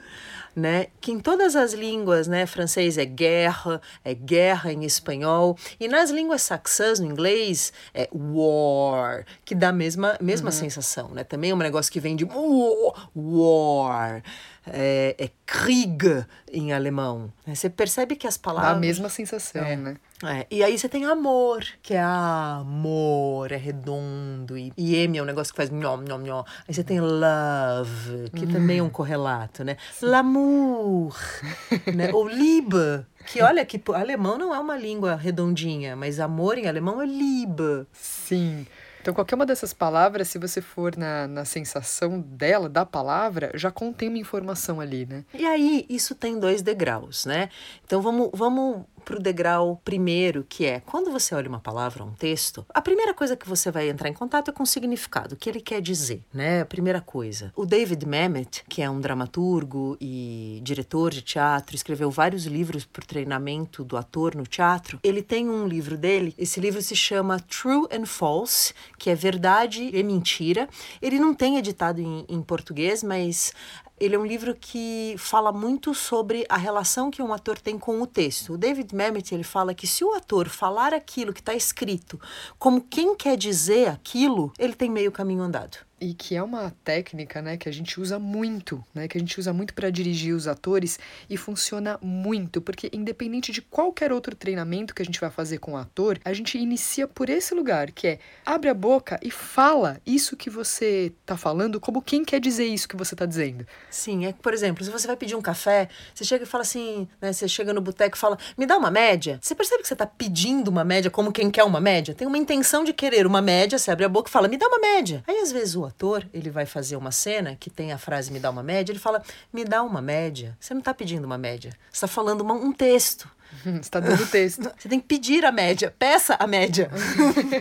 né, 0.57 0.87
que 0.99 1.11
em 1.11 1.19
todas 1.19 1.55
as 1.55 1.71
línguas, 1.73 2.27
né, 2.27 2.47
francês 2.47 2.97
é 2.97 3.05
guerra, 3.05 3.79
é 4.03 4.15
guerra 4.15 4.73
em 4.73 4.83
espanhol, 4.83 5.55
e 5.79 5.87
nas 5.87 6.09
línguas 6.09 6.41
saxãs, 6.41 6.99
no 6.99 7.05
inglês, 7.05 7.71
é 7.93 8.09
war, 8.11 9.23
que 9.45 9.53
dá 9.53 9.69
a 9.69 9.71
mesma, 9.71 10.17
mesma 10.19 10.47
uhum. 10.47 10.51
sensação, 10.51 11.09
né? 11.09 11.23
Também 11.23 11.51
é 11.51 11.53
um 11.53 11.59
negócio 11.59 11.91
que 11.91 11.99
vem 11.99 12.15
de 12.15 12.25
war 12.25 14.23
é, 14.71 15.15
é 15.17 15.29
Krieg 15.45 16.25
em 16.51 16.73
alemão. 16.73 17.31
Você 17.45 17.69
percebe 17.69 18.15
que 18.15 18.27
as 18.27 18.37
palavras. 18.37 18.71
Dá 18.71 18.77
a 18.77 18.79
mesma 18.79 19.09
sensação, 19.09 19.63
é, 19.63 19.75
né? 19.75 19.97
É. 20.23 20.47
E 20.49 20.63
aí 20.63 20.77
você 20.77 20.89
tem 20.89 21.05
amor, 21.05 21.63
que 21.81 21.93
é 21.93 22.01
amor, 22.01 23.51
é 23.51 23.55
redondo. 23.55 24.57
E, 24.57 24.73
e 24.75 24.95
M 24.95 25.17
é 25.17 25.21
um 25.21 25.25
negócio 25.25 25.53
que 25.53 25.57
faz 25.57 25.69
nhom, 25.69 25.97
nhom, 25.97 26.19
nhom. 26.19 26.43
Aí 26.67 26.73
você 26.73 26.83
tem 26.83 26.99
love, 26.99 28.29
que 28.35 28.45
hum. 28.45 28.51
também 28.51 28.79
é 28.79 28.83
um 28.83 28.89
correlato, 28.89 29.63
né? 29.63 29.77
L'amour, 30.01 31.15
né? 31.93 32.11
Ou 32.13 32.27
Liebe, 32.27 33.05
que 33.27 33.41
olha 33.41 33.63
que 33.65 33.81
alemão 33.93 34.37
não 34.37 34.55
é 34.55 34.59
uma 34.59 34.75
língua 34.75 35.15
redondinha, 35.15 35.95
mas 35.95 36.19
amor 36.19 36.57
em 36.57 36.67
alemão 36.67 37.01
é 37.01 37.05
Liebe. 37.05 37.85
Sim. 37.93 38.65
Então, 39.07 39.13
qualquer 39.13 39.35
uma 39.35 39.45
dessas 39.45 39.71
palavras, 39.71 40.27
se 40.27 40.37
você 40.37 40.61
for 40.61 40.97
na, 40.97 41.29
na 41.29 41.45
sensação 41.45 42.19
dela, 42.19 42.67
da 42.67 42.85
palavra, 42.85 43.51
já 43.53 43.71
contém 43.71 44.09
uma 44.09 44.17
informação 44.17 44.81
ali, 44.81 45.05
né? 45.05 45.23
E 45.33 45.45
aí, 45.45 45.85
isso 45.87 46.13
tem 46.13 46.37
dois 46.37 46.61
degraus, 46.61 47.25
né? 47.25 47.47
Então, 47.85 48.01
vamos, 48.01 48.31
vamos 48.33 48.83
para 49.07 49.15
o 49.15 49.21
degrau 49.21 49.81
primeiro, 49.85 50.45
que 50.49 50.65
é 50.65 50.81
quando 50.81 51.09
você 51.09 51.33
olha 51.33 51.47
uma 51.47 51.61
palavra, 51.61 52.03
um 52.03 52.11
texto, 52.11 52.65
a 52.73 52.81
primeira 52.81 53.13
coisa 53.13 53.37
que 53.37 53.47
você 53.47 53.71
vai 53.71 53.89
entrar 53.89 54.09
em 54.09 54.13
contato 54.13 54.49
é 54.49 54.53
com 54.53 54.63
o 54.63 54.67
significado, 54.67 55.33
o 55.33 55.37
que 55.37 55.49
ele 55.49 55.61
quer 55.61 55.81
dizer, 55.81 56.25
né? 56.33 56.59
A 56.59 56.65
primeira 56.65 56.99
coisa. 56.99 57.53
O 57.55 57.65
David 57.65 58.05
Mamet, 58.05 58.65
que 58.67 58.81
é 58.81 58.89
um 58.89 58.99
dramaturgo 58.99 59.97
e 60.01 60.59
diretor 60.61 61.11
de 61.11 61.21
teatro, 61.21 61.73
escreveu 61.73 62.11
vários 62.11 62.45
livros 62.45 62.83
para 62.83 63.01
o 63.01 63.07
treinamento 63.07 63.81
do 63.81 63.95
ator 63.95 64.35
no 64.35 64.43
teatro. 64.43 64.99
Ele 65.01 65.21
tem 65.21 65.47
um 65.47 65.65
livro 65.65 65.97
dele, 65.97 66.35
esse 66.37 66.59
livro 66.59 66.81
se 66.81 66.95
chama 66.95 67.39
True 67.39 67.87
and 67.89 68.05
False, 68.05 68.73
que 68.97 69.09
é 69.09 69.15
verdade 69.15 69.89
e 69.93 70.03
mentira. 70.03 70.67
Ele 71.01 71.17
não 71.17 71.33
tem 71.33 71.57
editado 71.57 72.01
em, 72.01 72.25
em 72.27 72.41
português, 72.41 73.03
mas 73.03 73.53
Ele 73.99 74.15
é 74.15 74.19
um 74.19 74.25
livro 74.25 74.53
que 74.53 75.15
fala 75.17 75.51
muito 75.51 75.93
sobre 75.95 76.45
a 76.47 76.57
relação 76.57 77.09
que 77.09 77.21
um 77.21 77.33
ator 77.33 77.59
tem 77.59 77.79
com 77.79 77.99
o 77.99 78.05
texto. 78.05 78.53
O 78.53 78.57
David 78.57 78.93
Mamet 78.95 79.33
ele 79.33 79.43
fala 79.43 79.73
que 79.73 79.87
se 79.87 80.03
o 80.03 80.13
ator 80.13 80.47
falar 80.47 80.93
aquilo 80.93 81.33
que 81.33 81.39
está 81.39 81.55
escrito 81.55 82.19
como 82.59 82.81
quem 82.81 83.15
quer 83.15 83.35
dizer 83.35 83.87
aquilo, 83.89 84.53
ele 84.59 84.73
tem 84.73 84.89
meio 84.89 85.11
caminho 85.11 85.41
andado. 85.41 85.86
E 85.99 86.13
que 86.13 86.35
é 86.35 86.43
uma 86.43 86.71
técnica, 86.83 87.41
né, 87.41 87.57
que 87.57 87.67
a 87.67 87.71
gente 87.71 87.99
usa 87.99 88.19
muito, 88.19 88.85
né, 88.93 89.07
que 89.07 89.17
a 89.17 89.19
gente 89.19 89.39
usa 89.39 89.51
muito 89.51 89.73
para 89.73 89.89
dirigir 89.89 90.35
os 90.35 90.47
atores 90.47 90.99
e 91.27 91.35
funciona 91.35 91.97
muito, 92.03 92.61
porque 92.61 92.87
independente 92.93 93.51
de 93.51 93.63
qualquer 93.63 94.11
outro 94.11 94.35
treinamento 94.35 94.93
que 94.93 95.01
a 95.01 95.05
gente 95.05 95.19
vai 95.19 95.31
fazer 95.31 95.57
com 95.57 95.73
o 95.73 95.75
ator, 95.75 96.19
a 96.23 96.33
gente 96.33 96.55
inicia 96.55 97.07
por 97.07 97.31
esse 97.31 97.55
lugar, 97.55 97.89
que 97.89 98.05
é 98.05 98.19
abre 98.45 98.69
a 98.69 98.75
boca 98.75 99.19
e 99.23 99.31
fala 99.31 99.99
isso 100.05 100.37
que 100.37 100.51
você 100.51 101.11
tá 101.25 101.35
falando, 101.35 101.79
como 101.79 101.99
quem 101.99 102.23
quer 102.23 102.39
dizer 102.39 102.65
isso 102.67 102.87
que 102.87 102.95
você 102.95 103.15
tá 103.15 103.25
dizendo. 103.25 103.65
Sim, 103.89 104.27
é 104.27 104.33
por 104.33 104.53
exemplo, 104.53 104.83
se 104.85 104.91
você 104.91 105.07
vai 105.07 105.17
pedir 105.17 105.35
um 105.35 105.41
café, 105.41 105.89
você 106.13 106.23
chega 106.23 106.43
e 106.43 106.47
fala 106.47 106.61
assim, 106.61 107.07
né, 107.19 107.33
você 107.33 107.47
chega 107.47 107.73
no 107.73 107.81
boteco 107.81 108.15
e 108.15 108.19
fala: 108.19 108.37
"Me 108.55 108.67
dá 108.67 108.77
uma 108.77 108.91
média". 108.91 109.39
Você 109.41 109.55
percebe 109.55 109.81
que 109.81 109.87
você 109.87 109.95
tá 109.95 110.05
pedindo 110.05 110.67
uma 110.67 110.83
média 110.83 111.09
como 111.09 111.31
quem 111.31 111.49
quer 111.49 111.63
uma 111.63 111.81
média? 111.81 112.13
Tem 112.13 112.27
uma 112.27 112.37
intenção 112.37 112.83
de 112.83 112.93
querer 112.93 113.25
uma 113.25 113.41
média, 113.41 113.79
você 113.79 113.89
abre 113.89 114.05
a 114.05 114.09
boca 114.09 114.29
e 114.29 114.31
fala: 114.31 114.47
"Me 114.47 114.57
dá 114.57 114.67
uma 114.67 114.79
média". 114.79 115.23
Aí 115.27 115.39
às 115.39 115.51
vezes 115.51 115.75
o 115.75 115.86
ator, 115.87 116.25
ele 116.33 116.49
vai 116.49 116.65
fazer 116.65 116.95
uma 116.95 117.11
cena 117.11 117.55
que 117.55 117.69
tem 117.69 117.91
a 117.91 117.97
frase 117.97 118.31
me 118.31 118.39
dá 118.39 118.49
uma 118.49 118.63
média, 118.63 118.91
ele 118.91 118.99
fala, 118.99 119.23
me 119.51 119.63
dá 119.63 119.81
uma 119.83 120.01
média. 120.01 120.57
Você 120.59 120.73
não 120.73 120.79
está 120.79 120.93
pedindo 120.93 121.25
uma 121.25 121.37
média, 121.37 121.71
você 121.91 121.97
está 121.97 122.07
falando 122.07 122.41
uma, 122.41 122.53
um 122.53 122.71
texto. 122.71 123.29
Você 123.63 123.79
está 123.79 123.99
dando 123.99 124.25
texto. 124.27 124.71
Você 124.77 124.89
tem 124.89 124.99
que 124.99 125.07
pedir 125.07 125.45
a 125.45 125.51
média, 125.51 125.93
peça 125.97 126.35
a 126.39 126.47
média. 126.47 126.89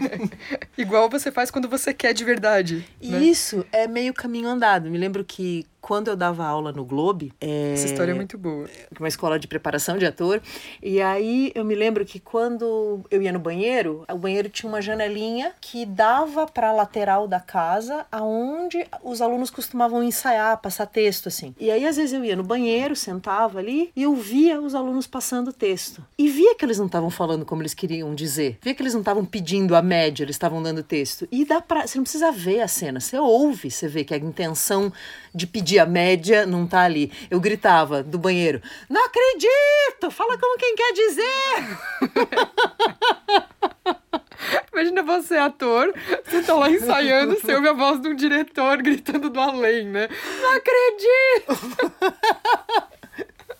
Igual 0.77 1.09
você 1.09 1.33
faz 1.33 1.51
quando 1.51 1.69
você 1.69 1.95
quer 1.95 2.13
de 2.13 2.25
verdade. 2.25 2.87
Né? 3.03 3.23
Isso 3.23 3.65
é 3.73 3.87
meio 3.87 4.13
caminho 4.13 4.49
andado. 4.49 4.91
Me 4.91 4.99
lembro 4.99 5.25
que 5.25 5.67
quando 5.87 6.09
eu 6.09 6.17
dava 6.17 6.45
aula 6.45 6.73
no 6.73 6.85
Globe. 6.85 7.33
É... 7.41 7.73
Essa 7.75 7.87
história 7.87 8.11
é 8.11 8.15
muito 8.15 8.37
boa. 8.37 8.69
Uma 8.99 9.07
escola 9.07 9.39
de 9.39 9.47
preparação 9.47 9.97
de 9.97 10.05
ator. 10.05 10.43
E 10.83 11.01
aí 11.01 11.53
eu 11.55 11.65
me 11.65 11.77
lembro 11.77 12.05
que 12.05 12.19
quando 12.19 13.05
eu 13.09 13.23
ia 13.23 13.31
no 13.31 13.39
banheiro, 13.39 14.05
o 14.13 14.19
banheiro 14.19 14.49
tinha 14.49 14.69
uma 14.69 14.83
janelinha 14.83 15.53
que 15.61 15.87
dava 15.87 16.45
para 16.45 16.71
a 16.71 16.73
lateral 16.73 17.29
da 17.29 17.39
casa, 17.39 18.05
aonde 18.11 18.85
os 19.01 19.23
alunos 19.23 19.49
costumavam 19.49 20.03
ensaiar, 20.03 20.59
passar 20.59 20.87
texto, 20.87 21.29
assim. 21.29 21.55
E 21.57 21.71
aí 21.71 21.87
às 21.87 21.97
vezes 21.97 22.13
eu 22.13 22.25
ia 22.25 22.35
no 22.35 22.43
banheiro, 22.43 22.97
sentava 22.97 23.61
ali 23.61 23.93
e 23.95 24.03
eu 24.03 24.15
via 24.17 24.61
os 24.61 24.75
alunos 24.75 25.07
passando 25.07 25.53
texto. 25.53 25.76
E 26.19 26.29
via 26.29 26.55
que 26.55 26.65
eles 26.65 26.79
não 26.79 26.87
estavam 26.87 27.11
falando 27.11 27.45
como 27.45 27.63
eles 27.63 27.75
queriam 27.75 28.15
dizer. 28.15 28.59
Via 28.63 28.75
que 28.75 28.83
eles 28.83 28.95
não 28.95 29.01
estavam 29.01 29.25
pedindo 29.25 29.77
a 29.77 29.83
média, 29.83 30.25
eles 30.25 30.37
estavam 30.37 30.63
dando 30.63 30.83
texto. 30.83 31.29
E 31.31 31.45
dá 31.45 31.61
pra. 31.61 31.87
Você 31.87 31.99
não 31.99 32.05
precisa 32.05 32.33
ver 32.33 32.61
a 32.61 32.69
cena, 32.69 33.01
você 33.01 33.19
ouve, 33.19 33.71
você 33.71 33.89
vê 33.89 34.05
que 34.05 34.15
a 34.15 34.17
intenção 34.17 34.93
de 35.35 35.47
pedir 35.47 35.79
a 35.79 35.87
média 35.87 36.47
não 36.47 36.67
tá 36.67 36.81
ali. 36.83 37.13
Eu 37.31 37.41
gritava 37.41 38.03
do 38.03 38.19
banheiro: 38.19 38.61
Não 38.89 39.05
acredito! 39.05 40.11
Fala 40.11 40.39
como 40.39 40.59
quem 40.59 40.75
quer 40.75 40.93
dizer! 40.93 41.79
Imagina 44.73 45.03
você, 45.03 45.37
ator, 45.37 45.95
você 46.25 46.43
tá 46.43 46.55
lá 46.55 46.71
ensaiando, 46.71 47.35
você 47.35 47.55
ouve 47.55 47.69
a 47.69 47.73
voz 47.73 48.01
de 48.01 48.09
um 48.09 48.15
diretor 48.15 48.83
gritando 48.83 49.31
do 49.31 49.41
além, 49.41 49.87
né? 49.87 50.09
Não 50.43 50.53
acredito! 50.53 51.97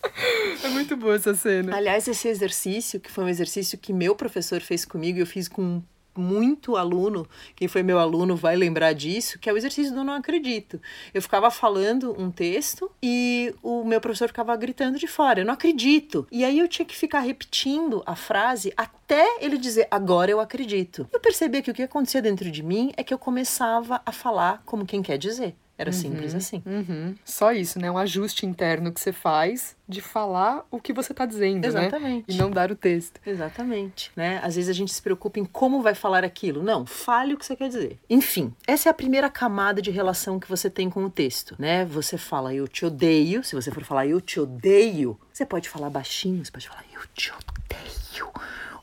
É 0.63 0.69
muito 0.69 0.97
boa 0.97 1.15
essa 1.15 1.35
cena. 1.35 1.75
Aliás, 1.75 2.07
esse 2.07 2.27
exercício, 2.27 2.99
que 2.99 3.11
foi 3.11 3.23
um 3.23 3.29
exercício 3.29 3.77
que 3.77 3.93
meu 3.93 4.15
professor 4.15 4.59
fez 4.59 4.83
comigo, 4.83 5.19
eu 5.19 5.25
fiz 5.25 5.47
com 5.47 5.83
muito 6.17 6.75
aluno, 6.75 7.27
quem 7.55 7.67
foi 7.67 7.83
meu 7.83 7.99
aluno 7.99 8.35
vai 8.35 8.55
lembrar 8.55 8.93
disso, 8.93 9.39
que 9.39 9.49
é 9.49 9.53
o 9.53 9.57
exercício 9.57 9.93
do 9.93 10.03
não 10.03 10.13
acredito. 10.13 10.81
Eu 11.13 11.21
ficava 11.21 11.49
falando 11.51 12.19
um 12.19 12.31
texto 12.31 12.91
e 13.01 13.53
o 13.61 13.83
meu 13.83 14.01
professor 14.01 14.27
ficava 14.27 14.55
gritando 14.55 14.97
de 14.97 15.07
fora, 15.07 15.41
eu 15.41 15.45
não 15.45 15.53
acredito. 15.53 16.27
E 16.31 16.43
aí 16.43 16.59
eu 16.59 16.67
tinha 16.67 16.85
que 16.85 16.95
ficar 16.95 17.19
repetindo 17.19 18.01
a 18.05 18.15
frase 18.15 18.73
até 18.75 19.37
ele 19.39 19.57
dizer, 19.57 19.87
agora 19.91 20.31
eu 20.31 20.39
acredito. 20.39 21.07
Eu 21.13 21.19
percebi 21.19 21.61
que 21.61 21.71
o 21.71 21.73
que 21.73 21.83
acontecia 21.83 22.21
dentro 22.21 22.49
de 22.49 22.63
mim 22.63 22.91
é 22.97 23.03
que 23.03 23.13
eu 23.13 23.19
começava 23.19 24.01
a 24.05 24.11
falar 24.11 24.61
como 24.65 24.85
quem 24.85 25.01
quer 25.01 25.17
dizer. 25.17 25.55
Era 25.77 25.91
uhum, 25.91 25.93
simples 25.93 26.33
assim. 26.33 26.63
Uhum. 26.65 27.15
Só 27.23 27.51
isso, 27.51 27.79
né? 27.79 27.91
Um 27.91 27.97
ajuste 27.97 28.47
interno 28.47 28.91
que 28.91 28.99
você 28.99 29.11
faz 29.11 29.75
de 29.87 30.01
falar 30.01 30.65
o 30.71 30.81
que 30.81 30.91
você 30.91 31.11
está 31.13 31.23
dizendo, 31.25 31.61
né? 31.61 31.67
Exatamente. 31.67 32.27
Né? 32.29 32.35
E 32.35 32.37
não 32.37 32.49
dar 32.49 32.71
o 32.71 32.75
texto. 32.75 33.21
Exatamente. 33.23 34.11
Né? 34.15 34.39
Às 34.43 34.55
vezes 34.55 34.69
a 34.69 34.73
gente 34.73 34.91
se 34.91 35.01
preocupa 35.01 35.39
em 35.39 35.45
como 35.45 35.81
vai 35.81 35.93
falar 35.93 36.23
aquilo. 36.23 36.63
Não, 36.63 36.85
fale 36.85 37.35
o 37.35 37.37
que 37.37 37.45
você 37.45 37.55
quer 37.55 37.69
dizer. 37.69 37.99
Enfim, 38.09 38.53
essa 38.65 38.89
é 38.89 38.91
a 38.91 38.93
primeira 38.93 39.29
camada 39.29 39.79
de 39.79 39.91
relação 39.91 40.39
que 40.39 40.49
você 40.49 40.67
tem 40.67 40.89
com 40.89 41.05
o 41.05 41.09
texto, 41.11 41.55
né? 41.59 41.85
Você 41.85 42.17
fala 42.17 42.53
eu 42.53 42.67
te 42.67 42.83
odeio. 42.83 43.43
Se 43.43 43.53
você 43.53 43.69
for 43.69 43.83
falar 43.83 44.07
eu 44.07 44.19
te 44.19 44.39
odeio, 44.39 45.19
você 45.31 45.45
pode 45.45 45.69
falar 45.69 45.91
baixinho, 45.91 46.43
você 46.43 46.51
pode 46.51 46.67
falar 46.67 46.83
eu 46.91 47.01
te 47.13 47.31
odeio. 47.31 48.31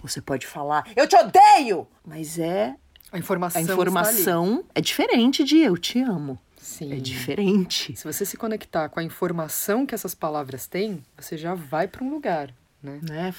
Ou 0.00 0.08
você 0.08 0.20
pode 0.20 0.46
falar 0.46 0.86
eu 0.94 1.08
te 1.08 1.16
odeio. 1.16 1.88
Mas 2.06 2.38
é 2.38 2.76
a 3.10 3.18
informação, 3.18 3.60
a 3.60 3.62
informação 3.64 4.64
é 4.74 4.80
diferente 4.80 5.42
de 5.42 5.58
eu 5.58 5.76
te 5.76 6.00
amo. 6.00 6.38
Sim. 6.64 6.94
É 6.94 6.96
diferente. 6.96 7.94
Se 7.94 8.04
você 8.04 8.24
se 8.24 8.38
conectar 8.38 8.88
com 8.88 8.98
a 8.98 9.02
informação 9.02 9.84
que 9.84 9.94
essas 9.94 10.14
palavras 10.14 10.66
têm, 10.66 11.04
você 11.14 11.36
já 11.36 11.54
vai 11.54 11.86
para 11.86 12.02
um 12.02 12.08
lugar, 12.08 12.54
né? 12.82 13.00
né? 13.02 13.34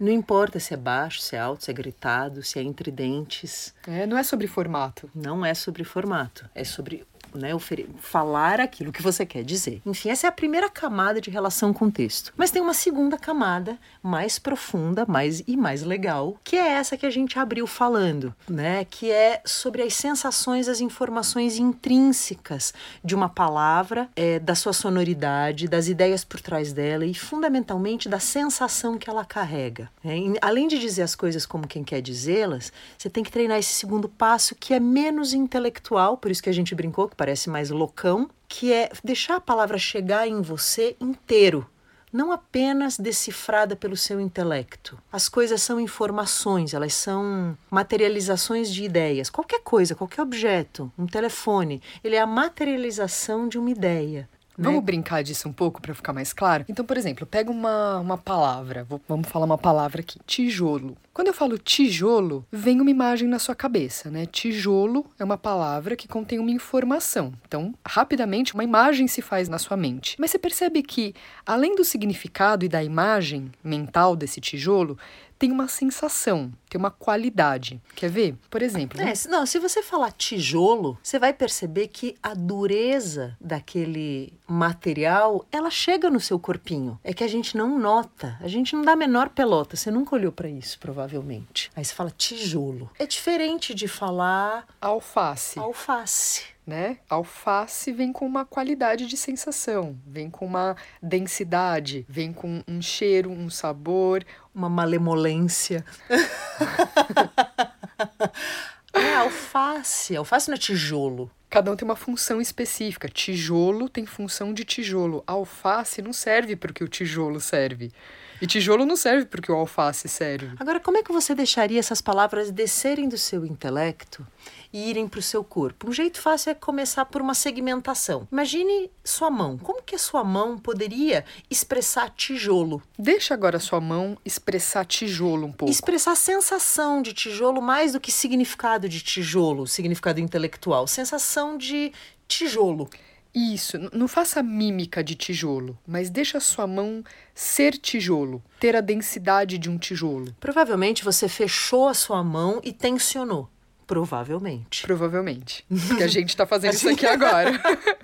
Não 0.00 0.10
importa 0.10 0.58
se 0.58 0.74
é 0.74 0.76
baixo, 0.76 1.20
se 1.20 1.36
é 1.36 1.38
alto, 1.38 1.62
se 1.62 1.70
é 1.70 1.74
gritado, 1.74 2.42
se 2.42 2.58
é 2.58 2.62
entre 2.62 2.90
dentes. 2.90 3.72
É, 3.86 4.04
não 4.04 4.18
é 4.18 4.24
sobre 4.24 4.48
formato. 4.48 5.08
Não 5.14 5.46
é 5.46 5.54
sobre 5.54 5.84
formato. 5.84 6.50
É 6.56 6.64
sobre 6.64 7.06
né, 7.36 7.50
falar 7.98 8.60
aquilo 8.60 8.92
que 8.92 9.02
você 9.02 9.24
quer 9.24 9.44
dizer. 9.44 9.80
Enfim, 9.84 10.10
essa 10.10 10.26
é 10.26 10.28
a 10.28 10.32
primeira 10.32 10.68
camada 10.68 11.20
de 11.20 11.30
relação 11.30 11.72
com 11.72 11.86
o 11.86 11.90
texto. 11.90 12.32
Mas 12.36 12.50
tem 12.50 12.62
uma 12.62 12.74
segunda 12.74 13.18
camada 13.18 13.78
mais 14.02 14.38
profunda, 14.38 15.04
mais 15.06 15.42
e 15.46 15.56
mais 15.56 15.82
legal, 15.82 16.36
que 16.42 16.56
é 16.56 16.72
essa 16.72 16.96
que 16.96 17.06
a 17.06 17.10
gente 17.10 17.38
abriu 17.38 17.66
falando, 17.66 18.34
né, 18.48 18.84
que 18.84 19.10
é 19.10 19.40
sobre 19.44 19.82
as 19.82 19.94
sensações, 19.94 20.68
as 20.68 20.80
informações 20.80 21.58
intrínsecas 21.58 22.72
de 23.04 23.14
uma 23.14 23.28
palavra, 23.28 24.08
é, 24.16 24.38
da 24.38 24.54
sua 24.54 24.72
sonoridade, 24.72 25.68
das 25.68 25.88
ideias 25.88 26.24
por 26.24 26.40
trás 26.40 26.72
dela 26.72 27.04
e 27.04 27.14
fundamentalmente 27.14 28.08
da 28.08 28.18
sensação 28.18 28.98
que 28.98 29.08
ela 29.08 29.24
carrega. 29.24 29.90
Né? 30.02 30.16
Além 30.40 30.68
de 30.68 30.78
dizer 30.78 31.02
as 31.02 31.14
coisas 31.14 31.46
como 31.46 31.66
quem 31.66 31.84
quer 31.84 32.00
dizê-las, 32.00 32.72
você 32.96 33.10
tem 33.10 33.24
que 33.24 33.30
treinar 33.30 33.58
esse 33.58 33.74
segundo 33.74 34.08
passo 34.08 34.54
que 34.54 34.74
é 34.74 34.80
menos 34.80 35.32
intelectual, 35.32 36.16
por 36.16 36.30
isso 36.30 36.42
que 36.42 36.50
a 36.50 36.52
gente 36.52 36.74
brincou 36.74 37.08
que 37.08 37.16
parece 37.26 37.50
mais 37.50 37.70
loucão, 37.70 38.30
que 38.46 38.72
é 38.72 38.88
deixar 39.02 39.34
a 39.34 39.40
palavra 39.40 39.76
chegar 39.78 40.28
em 40.28 40.40
você 40.40 40.96
inteiro, 41.00 41.68
não 42.12 42.30
apenas 42.30 42.96
decifrada 42.96 43.74
pelo 43.74 43.96
seu 43.96 44.20
intelecto. 44.20 44.96
As 45.10 45.28
coisas 45.28 45.60
são 45.60 45.80
informações, 45.80 46.72
elas 46.72 46.94
são 46.94 47.58
materializações 47.68 48.72
de 48.72 48.84
ideias. 48.84 49.28
Qualquer 49.28 49.60
coisa, 49.64 49.96
qualquer 49.96 50.22
objeto, 50.22 50.92
um 50.96 51.04
telefone, 51.04 51.82
ele 52.04 52.14
é 52.14 52.20
a 52.20 52.28
materialização 52.28 53.48
de 53.48 53.58
uma 53.58 53.70
ideia. 53.70 54.28
Vamos 54.58 54.80
né? 54.80 54.84
brincar 54.84 55.22
disso 55.22 55.48
um 55.48 55.52
pouco 55.52 55.80
para 55.80 55.94
ficar 55.94 56.12
mais 56.12 56.32
claro? 56.32 56.64
Então, 56.68 56.84
por 56.84 56.96
exemplo, 56.96 57.26
pega 57.26 57.50
uma, 57.50 57.98
uma 57.98 58.18
palavra, 58.18 58.84
vou, 58.84 59.00
vamos 59.08 59.28
falar 59.28 59.46
uma 59.46 59.58
palavra 59.58 60.00
aqui: 60.00 60.18
tijolo. 60.26 60.96
Quando 61.12 61.28
eu 61.28 61.34
falo 61.34 61.56
tijolo, 61.56 62.44
vem 62.52 62.78
uma 62.78 62.90
imagem 62.90 63.26
na 63.26 63.38
sua 63.38 63.54
cabeça, 63.54 64.10
né? 64.10 64.26
Tijolo 64.26 65.06
é 65.18 65.24
uma 65.24 65.38
palavra 65.38 65.96
que 65.96 66.06
contém 66.06 66.38
uma 66.38 66.50
informação. 66.50 67.32
Então, 67.46 67.74
rapidamente, 67.86 68.52
uma 68.52 68.62
imagem 68.62 69.08
se 69.08 69.22
faz 69.22 69.48
na 69.48 69.58
sua 69.58 69.78
mente. 69.78 70.16
Mas 70.18 70.30
você 70.30 70.38
percebe 70.38 70.82
que, 70.82 71.14
além 71.46 71.74
do 71.74 71.84
significado 71.84 72.66
e 72.66 72.68
da 72.68 72.84
imagem 72.84 73.50
mental 73.64 74.14
desse 74.14 74.42
tijolo, 74.42 74.98
tem 75.38 75.52
uma 75.52 75.68
sensação, 75.68 76.52
tem 76.68 76.78
uma 76.78 76.90
qualidade. 76.90 77.80
Quer 77.94 78.10
ver? 78.10 78.36
Por 78.50 78.62
exemplo. 78.62 79.00
É, 79.00 79.12
não, 79.28 79.46
se 79.46 79.58
você 79.58 79.82
falar 79.82 80.12
tijolo, 80.12 80.98
você 81.02 81.18
vai 81.18 81.32
perceber 81.32 81.88
que 81.88 82.16
a 82.22 82.34
dureza 82.34 83.36
daquele 83.40 84.32
material, 84.46 85.44
ela 85.50 85.70
chega 85.70 86.10
no 86.10 86.20
seu 86.20 86.38
corpinho. 86.38 86.98
É 87.02 87.12
que 87.12 87.24
a 87.24 87.28
gente 87.28 87.56
não 87.56 87.78
nota, 87.78 88.38
a 88.40 88.48
gente 88.48 88.74
não 88.74 88.82
dá 88.82 88.92
a 88.92 88.96
menor 88.96 89.30
pelota. 89.30 89.76
Você 89.76 89.90
nunca 89.90 90.14
olhou 90.14 90.32
para 90.32 90.48
isso, 90.48 90.78
provavelmente. 90.78 91.70
Aí 91.74 91.84
você 91.84 91.94
fala 91.94 92.10
tijolo. 92.10 92.90
É 92.98 93.06
diferente 93.06 93.74
de 93.74 93.88
falar 93.88 94.66
alface. 94.80 95.58
Alface 95.58 96.55
né? 96.66 96.98
Alface 97.08 97.92
vem 97.92 98.12
com 98.12 98.26
uma 98.26 98.44
qualidade 98.44 99.06
de 99.06 99.16
sensação, 99.16 99.96
vem 100.04 100.28
com 100.28 100.44
uma 100.44 100.76
densidade, 101.00 102.04
vem 102.08 102.32
com 102.32 102.62
um 102.66 102.82
cheiro, 102.82 103.30
um 103.30 103.48
sabor, 103.48 104.24
uma 104.54 104.68
malemolência. 104.68 105.84
é 108.92 109.14
alface, 109.14 110.16
alface 110.16 110.48
não 110.48 110.56
é 110.56 110.58
tijolo. 110.58 111.30
Cada 111.48 111.70
um 111.70 111.76
tem 111.76 111.86
uma 111.86 111.96
função 111.96 112.40
específica. 112.40 113.08
Tijolo 113.08 113.88
tem 113.88 114.04
função 114.04 114.52
de 114.52 114.64
tijolo. 114.64 115.22
Alface 115.26 116.02
não 116.02 116.12
serve 116.12 116.56
para 116.56 116.72
o 116.72 116.74
que 116.74 116.82
o 116.82 116.88
tijolo 116.88 117.40
serve. 117.40 117.92
E 118.40 118.46
tijolo 118.46 118.84
não 118.84 118.96
serve 118.96 119.26
porque 119.26 119.50
o 119.50 119.54
alface 119.54 120.08
serve. 120.08 120.54
Agora, 120.58 120.80
como 120.80 120.98
é 120.98 121.02
que 121.02 121.12
você 121.12 121.34
deixaria 121.34 121.78
essas 121.78 122.00
palavras 122.00 122.50
descerem 122.50 123.08
do 123.08 123.18
seu 123.18 123.44
intelecto 123.44 124.26
e 124.72 124.90
irem 124.90 125.08
para 125.08 125.20
o 125.20 125.22
seu 125.22 125.42
corpo. 125.42 125.88
Um 125.88 125.92
jeito 125.92 126.20
fácil 126.20 126.50
é 126.50 126.54
começar 126.54 127.06
por 127.06 127.22
uma 127.22 127.34
segmentação. 127.34 128.28
Imagine 128.30 128.90
sua 129.02 129.30
mão. 129.30 129.56
Como 129.56 129.82
que 129.82 129.94
a 129.94 129.98
sua 129.98 130.22
mão 130.22 130.58
poderia 130.58 131.24
expressar 131.50 132.10
tijolo? 132.10 132.82
Deixa 132.98 133.32
agora 133.32 133.56
a 133.56 133.60
sua 133.60 133.80
mão 133.80 134.18
expressar 134.24 134.84
tijolo 134.84 135.46
um 135.46 135.52
pouco. 135.52 135.72
Expressar 135.72 136.14
sensação 136.14 137.00
de 137.00 137.14
tijolo 137.14 137.62
mais 137.62 137.92
do 137.92 138.00
que 138.00 138.12
significado 138.12 138.88
de 138.88 139.00
tijolo, 139.00 139.66
significado 139.66 140.20
intelectual. 140.20 140.86
Sensação 140.86 141.56
de 141.56 141.92
tijolo. 142.28 142.90
Isso, 143.38 143.76
não 143.92 144.08
faça 144.08 144.42
mímica 144.42 145.04
de 145.04 145.14
tijolo, 145.14 145.78
mas 145.86 146.08
deixa 146.08 146.38
a 146.38 146.40
sua 146.40 146.66
mão 146.66 147.04
ser 147.34 147.76
tijolo, 147.76 148.42
ter 148.58 148.74
a 148.74 148.80
densidade 148.80 149.58
de 149.58 149.68
um 149.68 149.76
tijolo. 149.76 150.34
Provavelmente 150.40 151.04
você 151.04 151.28
fechou 151.28 151.86
a 151.86 151.92
sua 151.92 152.24
mão 152.24 152.62
e 152.64 152.72
tensionou. 152.72 153.50
Provavelmente. 153.86 154.82
Provavelmente. 154.82 155.66
Porque 155.86 156.02
a 156.02 156.08
gente 156.08 156.34
tá 156.34 156.46
fazendo 156.46 156.72
isso 156.72 156.88
aqui 156.88 157.04
agora. 157.04 157.52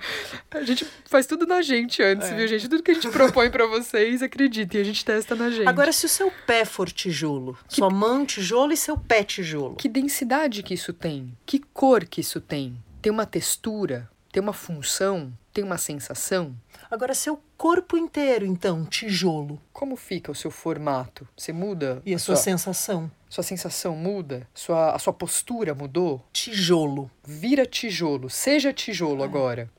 a 0.53 0.63
gente 0.65 0.87
faz 1.07 1.27
tudo 1.27 1.47
na 1.47 1.63
gente 1.63 2.03
antes, 2.03 2.29
é. 2.29 2.37
viu, 2.37 2.47
gente? 2.47 2.69
Tudo 2.69 2.83
que 2.83 2.91
a 2.91 2.95
gente 2.95 3.09
propõe 3.09 3.51
para 3.51 3.67
vocês, 3.67 4.23
acreditem, 4.23 4.83
a 4.83 4.85
gente 4.85 5.03
testa 5.03 5.35
na 5.35 5.51
gente. 5.51 5.67
Agora, 5.67 5.93
se 5.93 6.05
o 6.05 6.11
seu 6.11 6.31
pé 6.47 6.67
for 6.67 6.93
tijolo, 6.93 7.59
que... 7.67 7.77
sua 7.77 7.89
mão 7.89 8.27
tijolo 8.27 8.73
e 8.73 8.77
seu 8.77 8.99
pé 8.99 9.25
tijolo. 9.25 9.77
Que 9.77 9.89
densidade 9.89 10.63
que 10.63 10.75
isso 10.75 10.93
tem? 10.93 11.37
Que 11.47 11.59
cor 11.59 12.05
que 12.05 12.21
isso 12.21 12.39
tem? 12.39 12.77
Tem 13.01 13.11
uma 13.11 13.25
textura? 13.25 14.13
Tem 14.33 14.43
uma 14.43 14.55
função, 14.55 15.31
tem 15.53 15.63
uma 15.63 15.77
sensação. 15.77 16.57
Agora, 16.91 17.15
seu 17.15 17.39
corpo 17.59 17.99
inteiro, 17.99 18.47
então, 18.47 18.87
tijolo. 18.87 19.61
Como 19.75 19.95
fica 19.95 20.33
o 20.33 20.35
seu 20.35 20.51
formato? 20.51 21.29
Você 21.37 21.53
muda? 21.53 22.01
E 22.07 22.15
a, 22.15 22.17
a 22.17 22.19
sua, 22.19 22.35
sua, 22.35 22.43
sensação? 22.43 23.11
Sua 23.29 23.45
sensação 23.45 23.95
muda? 23.95 24.49
Sua, 24.55 24.95
a 24.95 24.99
sua 24.99 25.13
postura 25.13 25.75
mudou? 25.75 26.25
Tijolo. 26.33 27.11
Vira 27.23 27.67
tijolo. 27.67 28.31
Seja 28.31 28.73
tijolo 28.73 29.21
é. 29.21 29.25
agora. 29.27 29.71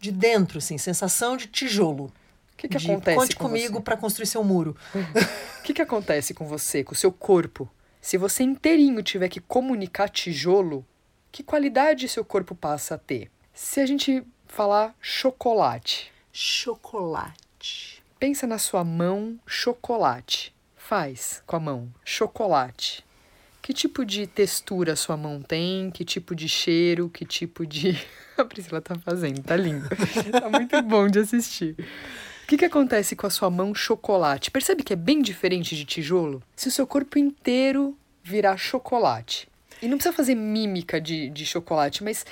De 0.00 0.10
dentro, 0.10 0.60
sim. 0.60 0.76
Sensação 0.76 1.36
de 1.36 1.46
tijolo. 1.46 2.06
O 2.52 2.56
que, 2.56 2.68
que 2.68 2.78
de, 2.78 2.90
acontece 2.90 3.16
Conte 3.16 3.36
com 3.36 3.44
comigo 3.44 3.80
para 3.80 3.96
construir 3.96 4.26
seu 4.26 4.42
muro. 4.42 4.76
O 5.60 5.62
que, 5.62 5.74
que 5.74 5.82
acontece 5.82 6.32
com 6.32 6.46
você, 6.46 6.82
com 6.82 6.94
o 6.94 6.96
seu 6.96 7.12
corpo? 7.12 7.70
Se 8.00 8.16
você 8.16 8.42
inteirinho 8.42 9.02
tiver 9.02 9.28
que 9.28 9.38
comunicar 9.38 10.08
tijolo, 10.08 10.84
que 11.30 11.42
qualidade 11.42 12.08
seu 12.08 12.24
corpo 12.24 12.54
passa 12.54 12.94
a 12.94 12.98
ter? 12.98 13.30
Se 13.62 13.78
a 13.78 13.84
gente 13.84 14.24
falar 14.48 14.96
chocolate. 15.02 16.10
Chocolate. 16.32 18.02
Pensa 18.18 18.46
na 18.46 18.56
sua 18.56 18.82
mão, 18.82 19.38
chocolate. 19.46 20.52
Faz 20.74 21.42
com 21.46 21.56
a 21.56 21.60
mão, 21.60 21.92
chocolate. 22.02 23.04
Que 23.60 23.74
tipo 23.74 24.04
de 24.04 24.26
textura 24.26 24.94
a 24.94 24.96
sua 24.96 25.14
mão 25.14 25.42
tem? 25.42 25.90
Que 25.90 26.06
tipo 26.06 26.34
de 26.34 26.48
cheiro? 26.48 27.10
Que 27.10 27.26
tipo 27.26 27.66
de. 27.66 27.96
A 28.38 28.44
Priscila 28.46 28.80
tá 28.80 28.98
fazendo, 28.98 29.42
tá 29.42 29.56
lindo. 29.56 29.86
tá 30.32 30.48
muito 30.48 30.80
bom 30.82 31.06
de 31.06 31.18
assistir. 31.18 31.76
O 32.42 32.46
que, 32.48 32.56
que 32.56 32.64
acontece 32.64 33.14
com 33.14 33.26
a 33.26 33.30
sua 33.30 33.50
mão 33.50 33.74
chocolate? 33.74 34.50
Percebe 34.50 34.82
que 34.82 34.94
é 34.94 34.96
bem 34.96 35.20
diferente 35.20 35.76
de 35.76 35.84
tijolo? 35.84 36.42
Se 36.56 36.66
o 36.66 36.72
seu 36.72 36.86
corpo 36.86 37.18
inteiro 37.18 37.96
virar 38.24 38.56
chocolate. 38.56 39.48
E 39.82 39.86
não 39.86 39.98
precisa 39.98 40.16
fazer 40.16 40.34
mímica 40.34 40.98
de, 40.98 41.28
de 41.28 41.44
chocolate, 41.44 42.02
mas 42.02 42.24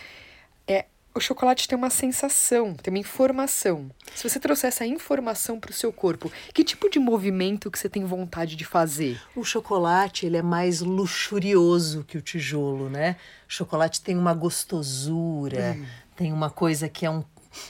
o 1.15 1.21
chocolate 1.21 1.67
tem 1.67 1.77
uma 1.77 1.91
sensação, 1.91 2.75
tem 2.75 2.93
uma 2.93 3.01
informação. 3.01 3.91
Se 4.15 4.29
você 4.29 4.39
trouxer 4.39 4.69
essa 4.69 4.87
informação 4.87 5.59
para 5.59 5.71
o 5.71 5.75
seu 5.75 5.93
corpo, 5.93 6.31
que 6.55 6.63
tipo 6.63 6.89
de 6.89 6.99
movimento 6.99 7.71
que 7.71 7.79
você 7.79 7.89
tem 7.89 8.05
vontade 8.05 8.57
de 8.57 8.65
fazer? 8.65 9.21
O 9.35 9.45
chocolate 9.45 10.27
ele 10.27 10.37
é 10.37 10.43
mais 10.43 10.81
luxurioso 10.81 12.05
que 12.05 12.17
o 12.17 12.23
tijolo, 12.23 12.89
né? 12.89 13.17
O 13.49 13.53
chocolate 13.53 14.01
tem 14.01 14.17
uma 14.17 14.35
gostosura, 14.35 15.77
hum. 15.79 15.87
tem 16.15 16.33
uma 16.33 16.51
coisa 16.51 16.89
que 16.89 17.05
é 17.05 17.11
um 17.11 17.25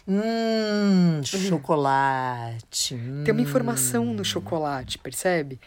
Hum, 0.06 1.22
chocolate. 1.24 2.94
Hum. 2.94 3.22
Tem 3.24 3.32
uma 3.32 3.40
informação 3.40 4.04
no 4.04 4.24
chocolate, 4.24 4.98
percebe? 4.98 5.58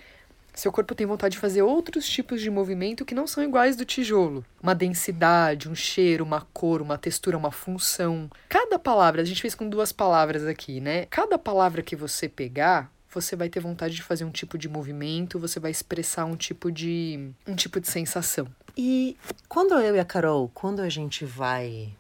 Seu 0.62 0.72
corpo 0.72 0.94
tem 0.94 1.08
vontade 1.08 1.32
de 1.32 1.40
fazer 1.40 1.64
outros 1.64 2.08
tipos 2.08 2.40
de 2.40 2.48
movimento 2.48 3.04
que 3.04 3.16
não 3.16 3.26
são 3.26 3.44
iguais 3.44 3.76
do 3.76 3.84
tijolo. 3.84 4.46
Uma 4.62 4.76
densidade, 4.76 5.68
um 5.68 5.74
cheiro, 5.74 6.24
uma 6.24 6.42
cor, 6.54 6.84
uma 6.84 7.00
textura, 7.00 7.36
uma 7.36 7.50
função. 7.50 8.30
Cada 8.48 8.78
palavra, 8.78 9.24
a 9.24 9.26
gente 9.26 9.42
fez 9.42 9.56
com 9.56 9.68
duas 9.68 9.92
palavras 9.92 10.46
aqui, 10.46 10.80
né? 10.80 11.08
Cada 11.08 11.40
palavra 11.40 11.82
que 11.82 11.96
você 11.96 12.30
pegar, 12.30 12.92
você 13.12 13.36
vai 13.36 13.50
ter 13.50 13.60
vontade 13.60 13.96
de 13.96 14.04
fazer 14.04 14.24
um 14.24 14.30
tipo 14.30 14.56
de 14.56 14.70
movimento, 14.70 15.40
você 15.40 15.60
vai 15.60 15.72
expressar 15.72 16.26
um 16.26 16.36
tipo 16.36 16.72
de 16.72 17.32
um 17.48 17.56
tipo 17.56 17.80
de 17.80 17.88
sensação. 17.88 18.46
E 18.78 19.18
quando 19.50 19.74
eu 19.74 19.96
e 19.96 20.00
a 20.00 20.06
Carol, 20.06 20.48
quando 20.54 20.82
a 20.82 20.90
gente 20.90 21.26
vai 21.26 21.92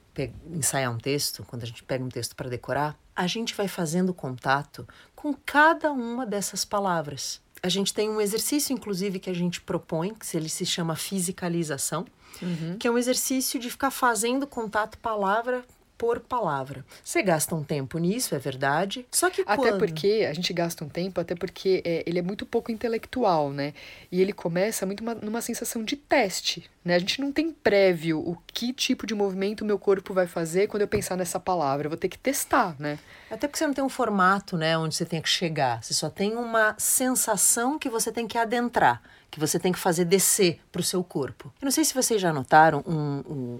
ensaiar 0.51 0.93
um 0.93 0.99
texto, 0.99 1.43
quando 1.47 1.63
a 1.63 1.65
gente 1.65 1.81
pega 1.81 2.03
um 2.03 2.09
texto 2.09 2.35
para 2.35 2.47
decorar, 2.47 2.95
a 3.15 3.25
gente 3.25 3.55
vai 3.55 3.67
fazendo 3.67 4.13
contato 4.13 4.87
com 5.15 5.33
cada 5.33 5.91
uma 5.91 6.27
dessas 6.27 6.63
palavras 6.63 7.41
a 7.63 7.69
gente 7.69 7.93
tem 7.93 8.09
um 8.09 8.19
exercício, 8.19 8.73
inclusive, 8.73 9.19
que 9.19 9.29
a 9.29 9.35
gente 9.35 9.61
propõe, 9.61 10.13
que 10.13 10.35
ele 10.35 10.49
se 10.49 10.65
chama 10.65 10.95
fisicalização, 10.95 12.05
uhum. 12.41 12.77
que 12.79 12.87
é 12.87 12.91
um 12.91 12.97
exercício 12.97 13.59
de 13.59 13.69
ficar 13.69 13.91
fazendo 13.91 14.47
contato 14.47 14.97
palavra 14.97 15.63
por 16.01 16.19
palavra. 16.19 16.83
Você 17.03 17.21
gasta 17.21 17.53
um 17.53 17.63
tempo 17.63 17.99
nisso, 17.99 18.33
é 18.33 18.39
verdade. 18.39 19.05
Só 19.11 19.29
que 19.29 19.43
até 19.45 19.69
quando... 19.69 19.77
porque 19.77 20.25
a 20.27 20.33
gente 20.33 20.51
gasta 20.51 20.83
um 20.83 20.89
tempo, 20.89 21.21
até 21.21 21.35
porque 21.35 21.83
é, 21.85 22.03
ele 22.07 22.17
é 22.17 22.23
muito 22.23 22.43
pouco 22.43 22.71
intelectual, 22.71 23.51
né? 23.51 23.75
E 24.11 24.19
ele 24.19 24.33
começa 24.33 24.83
muito 24.83 25.01
uma, 25.01 25.13
numa 25.13 25.41
sensação 25.41 25.83
de 25.83 25.95
teste, 25.95 26.67
né? 26.83 26.95
A 26.95 26.99
gente 26.99 27.21
não 27.21 27.31
tem 27.31 27.51
prévio 27.51 28.17
o 28.17 28.35
que 28.47 28.73
tipo 28.73 29.05
de 29.05 29.13
movimento 29.13 29.61
o 29.61 29.65
meu 29.65 29.77
corpo 29.77 30.11
vai 30.11 30.25
fazer 30.25 30.65
quando 30.65 30.81
eu 30.81 30.87
pensar 30.87 31.15
nessa 31.15 31.39
palavra. 31.39 31.85
Eu 31.85 31.91
vou 31.91 31.99
ter 31.99 32.09
que 32.09 32.17
testar, 32.17 32.75
né? 32.79 32.97
Até 33.29 33.47
porque 33.47 33.59
você 33.59 33.67
não 33.67 33.73
tem 33.75 33.83
um 33.83 33.89
formato, 33.89 34.57
né, 34.57 34.75
onde 34.75 34.95
você 34.95 35.05
tem 35.05 35.21
que 35.21 35.29
chegar. 35.29 35.83
Você 35.83 35.93
só 35.93 36.09
tem 36.09 36.35
uma 36.35 36.73
sensação 36.79 37.77
que 37.77 37.89
você 37.89 38.11
tem 38.11 38.27
que 38.27 38.39
adentrar, 38.39 39.03
que 39.29 39.39
você 39.39 39.59
tem 39.59 39.71
que 39.71 39.77
fazer 39.77 40.05
descer 40.05 40.59
para 40.71 40.81
o 40.81 40.83
seu 40.83 41.03
corpo. 41.03 41.53
Eu 41.61 41.65
não 41.65 41.71
sei 41.71 41.85
se 41.85 41.93
vocês 41.93 42.19
já 42.19 42.33
notaram 42.33 42.83
um, 42.87 43.23
um 43.31 43.59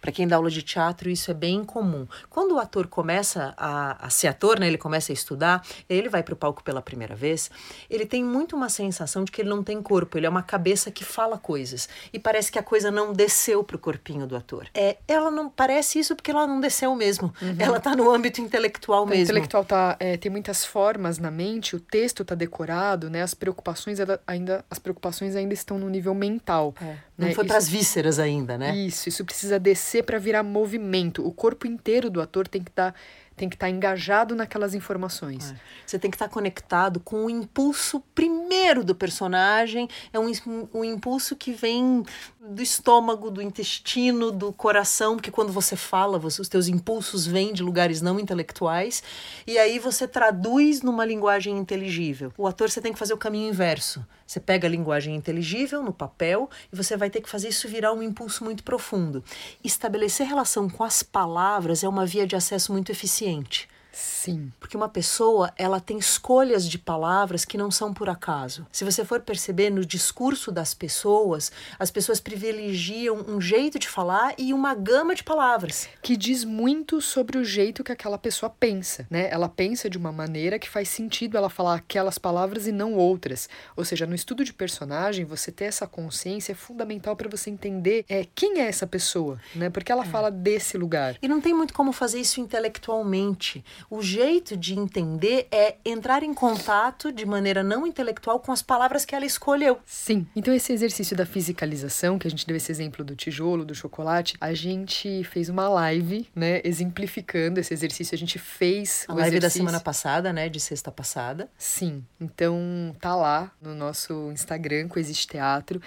para 0.00 0.10
quem 0.12 0.26
dá 0.26 0.36
aula 0.36 0.50
de 0.50 0.62
teatro, 0.62 1.10
isso 1.10 1.30
é 1.30 1.34
bem 1.34 1.64
comum. 1.64 2.06
Quando 2.28 2.52
o 2.52 2.58
ator 2.58 2.86
começa 2.86 3.54
a, 3.56 4.06
a 4.06 4.10
ser 4.10 4.28
ator, 4.28 4.58
né, 4.58 4.66
ele 4.66 4.78
começa 4.78 5.12
a 5.12 5.14
estudar, 5.14 5.64
ele 5.88 6.08
vai 6.08 6.22
para 6.22 6.34
o 6.34 6.36
palco 6.36 6.62
pela 6.62 6.80
primeira 6.80 7.14
vez, 7.14 7.50
ele 7.88 8.06
tem 8.06 8.24
muito 8.24 8.56
uma 8.56 8.68
sensação 8.68 9.24
de 9.24 9.30
que 9.30 9.42
ele 9.42 9.50
não 9.50 9.62
tem 9.62 9.82
corpo, 9.82 10.16
ele 10.16 10.26
é 10.26 10.30
uma 10.30 10.42
cabeça 10.42 10.90
que 10.90 11.04
fala 11.04 11.36
coisas. 11.36 11.88
E 12.12 12.18
parece 12.18 12.50
que 12.50 12.58
a 12.58 12.62
coisa 12.62 12.90
não 12.90 13.12
desceu 13.12 13.62
para 13.62 13.76
o 13.76 13.78
corpinho 13.78 14.26
do 14.26 14.36
ator. 14.36 14.66
É, 14.72 14.96
ela 15.06 15.30
não 15.30 15.48
parece 15.50 15.98
isso 15.98 16.16
porque 16.16 16.30
ela 16.30 16.46
não 16.46 16.60
desceu 16.60 16.94
mesmo. 16.94 17.32
Uhum. 17.40 17.56
Ela 17.58 17.76
está 17.76 17.94
no 17.94 18.10
âmbito 18.10 18.40
intelectual 18.40 19.04
mesmo. 19.04 19.20
O 19.20 19.24
intelectual 19.24 19.64
tá, 19.64 19.96
é, 20.00 20.16
tem 20.16 20.30
muitas 20.30 20.64
formas 20.64 21.18
na 21.18 21.30
mente, 21.30 21.76
o 21.76 21.80
texto 21.80 22.22
está 22.22 22.34
decorado, 22.34 23.10
né? 23.10 23.22
As 23.22 23.34
preocupações 23.34 23.98
ainda, 24.26 24.64
as 24.70 24.78
preocupações 24.78 25.36
ainda 25.36 25.52
estão 25.52 25.78
no 25.78 25.88
nível 25.88 26.14
mental. 26.14 26.74
É. 26.80 26.96
Não 27.18 27.28
né? 27.28 27.34
foi 27.34 27.44
para 27.44 27.58
as 27.58 27.68
vísceras 27.68 28.18
ainda, 28.18 28.56
né? 28.56 28.74
Isso, 28.74 29.08
isso 29.08 29.24
precisa 29.24 29.58
descer 29.58 29.89
para 30.04 30.18
virar 30.18 30.42
movimento. 30.42 31.26
O 31.26 31.32
corpo 31.32 31.66
inteiro 31.66 32.08
do 32.08 32.20
ator 32.20 32.46
tem 32.46 32.62
que 32.62 32.70
estar 32.70 32.92
tá, 32.92 32.98
tem 33.40 33.48
que 33.48 33.56
estar 33.56 33.68
tá 33.68 33.70
engajado 33.70 34.34
naquelas 34.34 34.74
informações. 34.74 35.52
É. 35.52 35.56
Você 35.86 35.98
tem 35.98 36.10
que 36.10 36.14
estar 36.14 36.28
tá 36.28 36.34
conectado 36.34 37.00
com 37.00 37.24
o 37.24 37.30
impulso 37.30 38.00
primeiro 38.14 38.84
do 38.84 38.94
personagem, 38.94 39.88
é 40.12 40.18
um, 40.18 40.30
um 40.74 40.84
impulso 40.84 41.34
que 41.34 41.50
vem 41.50 42.04
do 42.38 42.62
estômago, 42.62 43.30
do 43.30 43.40
intestino, 43.40 44.30
do 44.30 44.52
coração, 44.52 45.16
porque 45.16 45.30
quando 45.30 45.52
você 45.52 45.74
fala, 45.74 46.18
você, 46.18 46.42
os 46.42 46.48
teus 46.48 46.68
impulsos 46.68 47.26
vêm 47.26 47.52
de 47.52 47.62
lugares 47.62 48.02
não 48.02 48.20
intelectuais, 48.20 49.02
e 49.46 49.56
aí 49.56 49.78
você 49.78 50.06
traduz 50.06 50.82
numa 50.82 51.04
linguagem 51.04 51.56
inteligível. 51.56 52.32
O 52.36 52.46
ator 52.46 52.68
você 52.68 52.80
tem 52.80 52.92
que 52.92 52.98
fazer 52.98 53.14
o 53.14 53.18
caminho 53.18 53.48
inverso. 53.48 54.04
Você 54.26 54.38
pega 54.38 54.68
a 54.68 54.70
linguagem 54.70 55.16
inteligível 55.16 55.82
no 55.82 55.92
papel 55.92 56.48
e 56.72 56.76
você 56.76 56.96
vai 56.96 57.10
ter 57.10 57.20
que 57.20 57.28
fazer 57.28 57.48
isso 57.48 57.66
virar 57.66 57.92
um 57.92 58.00
impulso 58.00 58.44
muito 58.44 58.62
profundo. 58.62 59.24
Estabelecer 59.64 60.24
relação 60.24 60.70
com 60.70 60.84
as 60.84 61.02
palavras 61.02 61.82
é 61.82 61.88
uma 61.88 62.06
via 62.06 62.24
de 62.24 62.36
acesso 62.36 62.72
muito 62.72 62.92
eficiente 62.92 63.29
consciente 63.30 63.68
Sim. 63.92 64.52
Porque 64.60 64.76
uma 64.76 64.88
pessoa, 64.88 65.52
ela 65.56 65.80
tem 65.80 65.98
escolhas 65.98 66.68
de 66.68 66.78
palavras 66.78 67.44
que 67.44 67.58
não 67.58 67.70
são 67.70 67.92
por 67.92 68.08
acaso. 68.08 68.66
Se 68.70 68.84
você 68.84 69.04
for 69.04 69.20
perceber 69.20 69.70
no 69.70 69.84
discurso 69.84 70.52
das 70.52 70.74
pessoas, 70.74 71.50
as 71.78 71.90
pessoas 71.90 72.20
privilegiam 72.20 73.24
um 73.28 73.40
jeito 73.40 73.78
de 73.78 73.88
falar 73.88 74.34
e 74.38 74.52
uma 74.52 74.74
gama 74.74 75.14
de 75.14 75.24
palavras. 75.24 75.88
Que 76.02 76.16
diz 76.16 76.44
muito 76.44 77.00
sobre 77.00 77.38
o 77.38 77.44
jeito 77.44 77.82
que 77.82 77.92
aquela 77.92 78.18
pessoa 78.18 78.50
pensa, 78.50 79.06
né? 79.10 79.28
Ela 79.30 79.48
pensa 79.48 79.88
de 79.90 79.98
uma 79.98 80.12
maneira 80.12 80.58
que 80.58 80.68
faz 80.68 80.88
sentido 80.88 81.36
ela 81.36 81.50
falar 81.50 81.74
aquelas 81.74 82.18
palavras 82.18 82.66
e 82.66 82.72
não 82.72 82.94
outras. 82.94 83.48
Ou 83.76 83.84
seja, 83.84 84.06
no 84.06 84.14
estudo 84.14 84.44
de 84.44 84.52
personagem, 84.52 85.24
você 85.24 85.50
ter 85.50 85.64
essa 85.64 85.86
consciência 85.86 86.52
é 86.52 86.54
fundamental 86.54 87.16
para 87.16 87.28
você 87.28 87.50
entender 87.50 88.04
é, 88.08 88.26
quem 88.34 88.60
é 88.60 88.68
essa 88.68 88.86
pessoa, 88.86 89.40
né? 89.54 89.70
Porque 89.70 89.90
ela 89.90 90.04
é. 90.04 90.06
fala 90.06 90.30
desse 90.30 90.76
lugar. 90.76 91.16
E 91.20 91.28
não 91.28 91.40
tem 91.40 91.54
muito 91.54 91.74
como 91.74 91.92
fazer 91.92 92.20
isso 92.20 92.40
intelectualmente. 92.40 93.64
O 93.88 94.02
jeito 94.02 94.56
de 94.56 94.78
entender 94.78 95.46
é 95.50 95.76
entrar 95.84 96.22
em 96.22 96.34
contato 96.34 97.12
de 97.12 97.24
maneira 97.24 97.62
não 97.62 97.86
intelectual 97.86 98.40
com 98.40 98.52
as 98.52 98.62
palavras 98.62 99.04
que 99.04 99.14
ela 99.14 99.24
escolheu. 99.24 99.78
Sim. 99.86 100.26
Então, 100.34 100.52
esse 100.52 100.72
exercício 100.72 101.16
da 101.16 101.24
fisicalização, 101.24 102.18
que 102.18 102.26
a 102.26 102.30
gente 102.30 102.46
deu 102.46 102.56
esse 102.56 102.70
exemplo 102.70 103.04
do 103.04 103.14
tijolo, 103.16 103.64
do 103.64 103.74
chocolate, 103.74 104.36
a 104.40 104.52
gente 104.52 105.24
fez 105.24 105.48
uma 105.48 105.68
live, 105.68 106.28
né, 106.34 106.60
exemplificando 106.64 107.60
esse 107.60 107.72
exercício. 107.72 108.14
A 108.14 108.18
gente 108.18 108.38
fez 108.38 109.04
A 109.08 109.14
live 109.14 109.30
da 109.32 109.36
exercício. 109.46 109.60
semana 109.60 109.80
passada, 109.80 110.32
né? 110.32 110.48
De 110.48 110.60
sexta 110.60 110.90
passada. 110.90 111.48
Sim, 111.56 112.04
então 112.20 112.94
tá 113.00 113.14
lá 113.14 113.50
no 113.60 113.74
nosso 113.74 114.30
Instagram, 114.32 114.88
Coexiste 114.88 115.26
Teatro. 115.26 115.80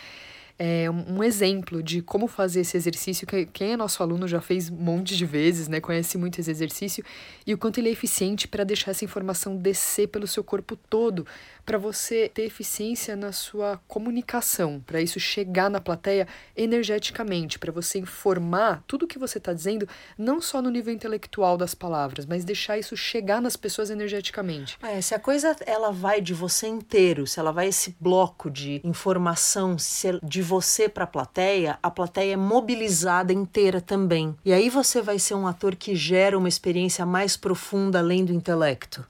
É 0.58 0.90
um 0.90 1.24
exemplo 1.24 1.82
de 1.82 2.02
como 2.02 2.28
fazer 2.28 2.62
esse 2.62 2.78
exercício. 2.78 3.26
que 3.26 3.46
Quem 3.48 3.74
é 3.74 3.78
nosso 3.78 4.04
aluno 4.04 4.28
já 4.28 4.40
fez 4.40 4.70
um 4.70 4.76
monte 4.76 5.16
de 5.16 5.26
vezes, 5.26 5.68
né? 5.68 5.82
Conhece 5.82 6.18
muito 6.18 6.40
esse 6.40 6.52
exercício 6.52 7.04
e 7.46 7.54
o 7.54 7.58
quanto 7.58 7.80
ele 7.80 7.90
é 7.90 7.92
eficiente 7.92 8.48
para 8.48 8.64
deixar 8.64 8.92
essa 8.92 9.04
informação 9.04 9.56
descer 9.58 10.08
pelo 10.08 10.28
seu 10.28 10.44
corpo 10.44 10.76
todo, 10.76 11.26
para 11.66 11.78
você 11.78 12.30
ter 12.34 12.44
eficiência 12.44 13.16
na 13.16 13.32
sua 13.32 13.80
comunicação, 13.88 14.82
para 14.86 15.02
isso 15.02 15.20
chegar 15.20 15.70
na 15.70 15.82
plateia 15.82 16.28
energeticamente, 16.56 17.58
para 17.58 17.72
você 17.72 18.00
informar 18.00 18.84
tudo 18.86 19.04
o 19.04 19.08
que 19.08 19.18
você 19.18 19.38
está 19.38 19.54
dizendo, 19.54 19.88
não 20.18 20.42
só 20.42 20.62
no 20.62 20.70
nível 20.70 20.94
intelectual 20.94 21.58
das 21.58 21.74
palavras, 21.74 22.26
mas 22.26 22.46
deixar 22.46 22.78
isso 22.78 22.96
chegar 22.96 23.42
nas 23.42 23.56
pessoas 23.56 23.90
energeticamente. 23.90 24.78
É, 24.82 25.02
se 25.02 25.16
a 25.16 25.20
coisa 25.20 25.56
ela 25.66 25.92
vai 25.92 26.22
de 26.22 26.34
você 26.34 26.68
inteiro, 26.68 27.26
se 27.26 27.40
ela 27.40 27.52
vai 27.52 27.68
esse 27.68 27.96
bloco 28.00 28.52
de 28.52 28.82
informação 28.84 29.78
se 29.78 30.08
é 30.10 30.20
de 30.22 30.42
você 30.44 30.88
para 30.88 31.06
a 31.06 31.08
plateia, 31.08 31.80
a 31.82 31.90
plateia 31.90 32.34
é 32.34 32.38
mobilizada 32.38 33.34
inteira 33.34 33.82
também. 33.82 34.36
E 34.46 34.54
aí 34.54 34.70
você 34.70 35.02
vai 35.02 35.18
ser 35.18 35.34
um 35.34 35.48
ator 35.48 35.76
que 35.76 35.96
gera 35.96 36.38
uma 36.38 36.50
experiência 36.50 37.06
mais 37.06 37.36
profunda 37.36 38.00
além 38.00 38.24
do 38.24 38.34
intelecto. 38.34 39.04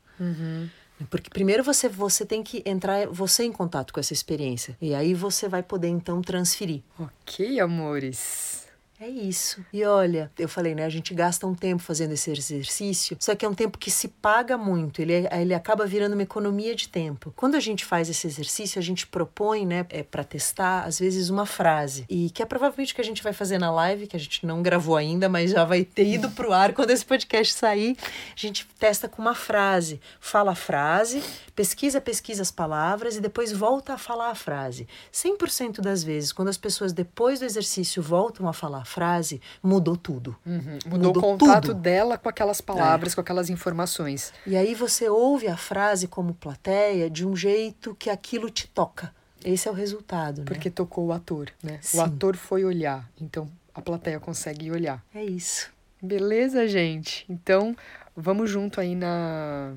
Porque 1.10 1.30
primeiro 1.30 1.64
você, 1.64 1.90
você 1.90 2.26
tem 2.26 2.42
que 2.42 2.64
entrar 2.66 3.08
você 3.08 3.44
em 3.44 3.52
contato 3.52 3.94
com 3.94 4.00
essa 4.00 4.14
experiência. 4.14 4.78
E 4.82 4.94
aí 4.94 5.14
você 5.14 5.50
vai 5.50 5.62
poder 5.62 5.90
então 5.90 6.22
transferir. 6.22 6.82
Ok, 6.98 7.60
amores. 7.60 8.63
É 9.04 9.10
isso. 9.10 9.60
E 9.74 9.84
olha, 9.84 10.32
eu 10.40 10.48
falei, 10.48 10.74
né? 10.74 10.86
A 10.86 10.90
gente 10.90 11.14
gasta 11.14 11.46
um 11.46 11.54
tempo 11.54 11.84
fazendo 11.84 12.14
esse 12.14 12.32
exercício, 12.32 13.18
só 13.20 13.36
que 13.36 13.46
é 13.46 13.50
um 13.50 13.54
tempo 13.54 13.78
que 13.78 13.92
se 13.92 14.08
paga 14.08 14.58
muito. 14.58 15.02
Ele, 15.02 15.12
é- 15.28 15.42
ele 15.42 15.54
acaba 15.54 15.86
virando 15.86 16.14
uma 16.14 16.24
economia 16.24 16.74
de 16.74 16.88
tempo. 16.88 17.34
Quando 17.36 17.56
a 17.56 17.60
gente 17.60 17.84
faz 17.84 18.08
esse 18.08 18.26
exercício, 18.26 18.80
a 18.80 18.82
gente 18.82 19.06
propõe, 19.06 19.66
né, 19.66 19.86
é, 19.90 20.04
para 20.04 20.24
testar, 20.24 20.86
às 20.86 21.00
vezes, 21.00 21.30
uma 21.30 21.46
frase. 21.46 22.06
E 22.10 22.30
que 22.30 22.42
é 22.42 22.46
provavelmente 22.46 22.94
o 22.94 22.96
que 22.96 23.02
a 23.02 23.04
gente 23.04 23.22
vai 23.22 23.34
fazer 23.34 23.58
na 23.58 23.70
live, 23.70 24.08
que 24.08 24.16
a 24.16 24.20
gente 24.20 24.46
não 24.46 24.62
gravou 24.64 24.96
ainda, 24.96 25.28
mas 25.28 25.52
já 25.52 25.66
vai 25.66 25.84
ter 25.84 26.08
ido 26.08 26.32
pro 26.32 26.54
ar 26.54 26.72
quando 26.72 26.92
esse 26.92 27.04
podcast 27.04 27.54
sair. 27.56 27.98
A 28.34 28.40
gente 28.40 28.66
testa 28.80 29.10
com 29.10 29.22
uma 29.22 29.36
frase. 29.36 30.00
Fala 30.22 30.52
a 30.52 30.56
frase, 30.56 31.22
pesquisa, 31.54 32.00
pesquisa 32.00 32.42
as 32.42 32.52
palavras 32.52 33.18
e 33.18 33.20
depois 33.20 33.52
volta 33.52 33.96
a 33.96 33.98
falar 33.98 34.30
a 34.30 34.36
frase. 34.36 34.88
100% 35.12 35.82
das 35.82 36.06
vezes, 36.06 36.32
quando 36.32 36.48
as 36.48 36.58
pessoas 36.58 36.94
depois 36.94 37.40
do 37.42 37.46
exercício 37.46 38.02
voltam 38.02 38.48
a 38.48 38.54
falar 38.54 38.84
a 38.84 38.93
frase, 38.94 39.42
mudou 39.62 39.98
tudo. 39.98 40.36
Uhum. 40.46 40.78
Mudou, 40.86 41.12
o 41.12 41.16
Mudou 41.16 41.22
contato 41.22 41.68
tudo. 41.68 41.80
dela 41.80 42.18
com 42.18 42.30
aquelas 42.30 42.62
palavras, 42.62 43.16
com 43.16 43.22
aquelas 43.22 43.50
informações. 43.50 44.32
E 44.46 44.56
aí 44.56 44.76
você 44.76 45.10
ouve 45.10 45.48
a 45.48 45.58
frase 45.58 46.08
como 46.08 46.34
plateia 46.34 47.10
de 47.10 47.26
um 47.26 47.36
jeito 47.36 47.96
que 47.96 48.10
aquilo 48.10 48.50
te 48.50 48.68
toca. 48.68 49.14
Esse 49.44 49.68
é 49.68 49.72
o 49.72 49.74
resultado, 49.74 50.40
né? 50.40 50.46
Porque 50.46 50.70
tocou 50.70 51.08
o 51.08 51.12
ator, 51.12 51.50
né? 51.62 51.80
Sim. 51.82 51.98
O 51.98 52.02
ator 52.02 52.38
foi 52.38 52.64
olhar, 52.64 53.10
então 53.20 53.50
a 53.74 53.82
plateia 53.82 54.20
consegue 54.20 54.72
olhar. 54.72 55.04
É 55.14 55.24
isso. 55.24 55.72
Beleza, 56.02 56.68
gente? 56.68 57.26
Então, 57.28 57.76
vamos 58.16 58.50
junto 58.50 58.80
aí 58.80 58.96
na, 58.96 59.74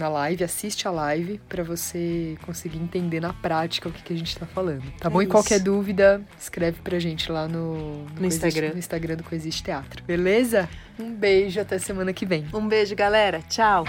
na 0.00 0.08
live, 0.08 0.42
assiste 0.42 0.88
a 0.88 0.90
live 0.90 1.40
pra 1.48 1.62
você 1.62 2.36
conseguir 2.44 2.78
entender 2.78 3.20
na 3.20 3.32
prática 3.32 3.88
o 3.88 3.92
que, 3.92 4.02
que 4.02 4.12
a 4.12 4.16
gente 4.16 4.36
tá 4.36 4.46
falando. 4.46 4.82
Tá 4.98 5.08
É 5.08 5.10
bom? 5.12 5.22
E 5.22 5.26
qualquer 5.26 5.56
isso. 5.56 5.64
dúvida, 5.64 6.20
escreve 6.40 6.80
pra 6.82 6.98
gente 6.98 7.30
lá 7.30 7.46
no, 7.46 8.04
Coexiste- 8.16 8.46
Instagram. 8.48 8.72
no 8.72 8.78
Instagram 8.78 9.16
do 9.16 9.22
Coexiste 9.24 9.62
Teatro. 9.62 10.02
Beleza? 10.04 10.68
Um 10.98 11.14
beijo, 11.14 11.60
até 11.60 11.78
semana 11.78 12.12
que 12.12 12.26
vem. 12.26 12.46
Um 12.52 12.66
beijo, 12.66 12.96
galera. 12.96 13.40
Tchau. 13.48 13.84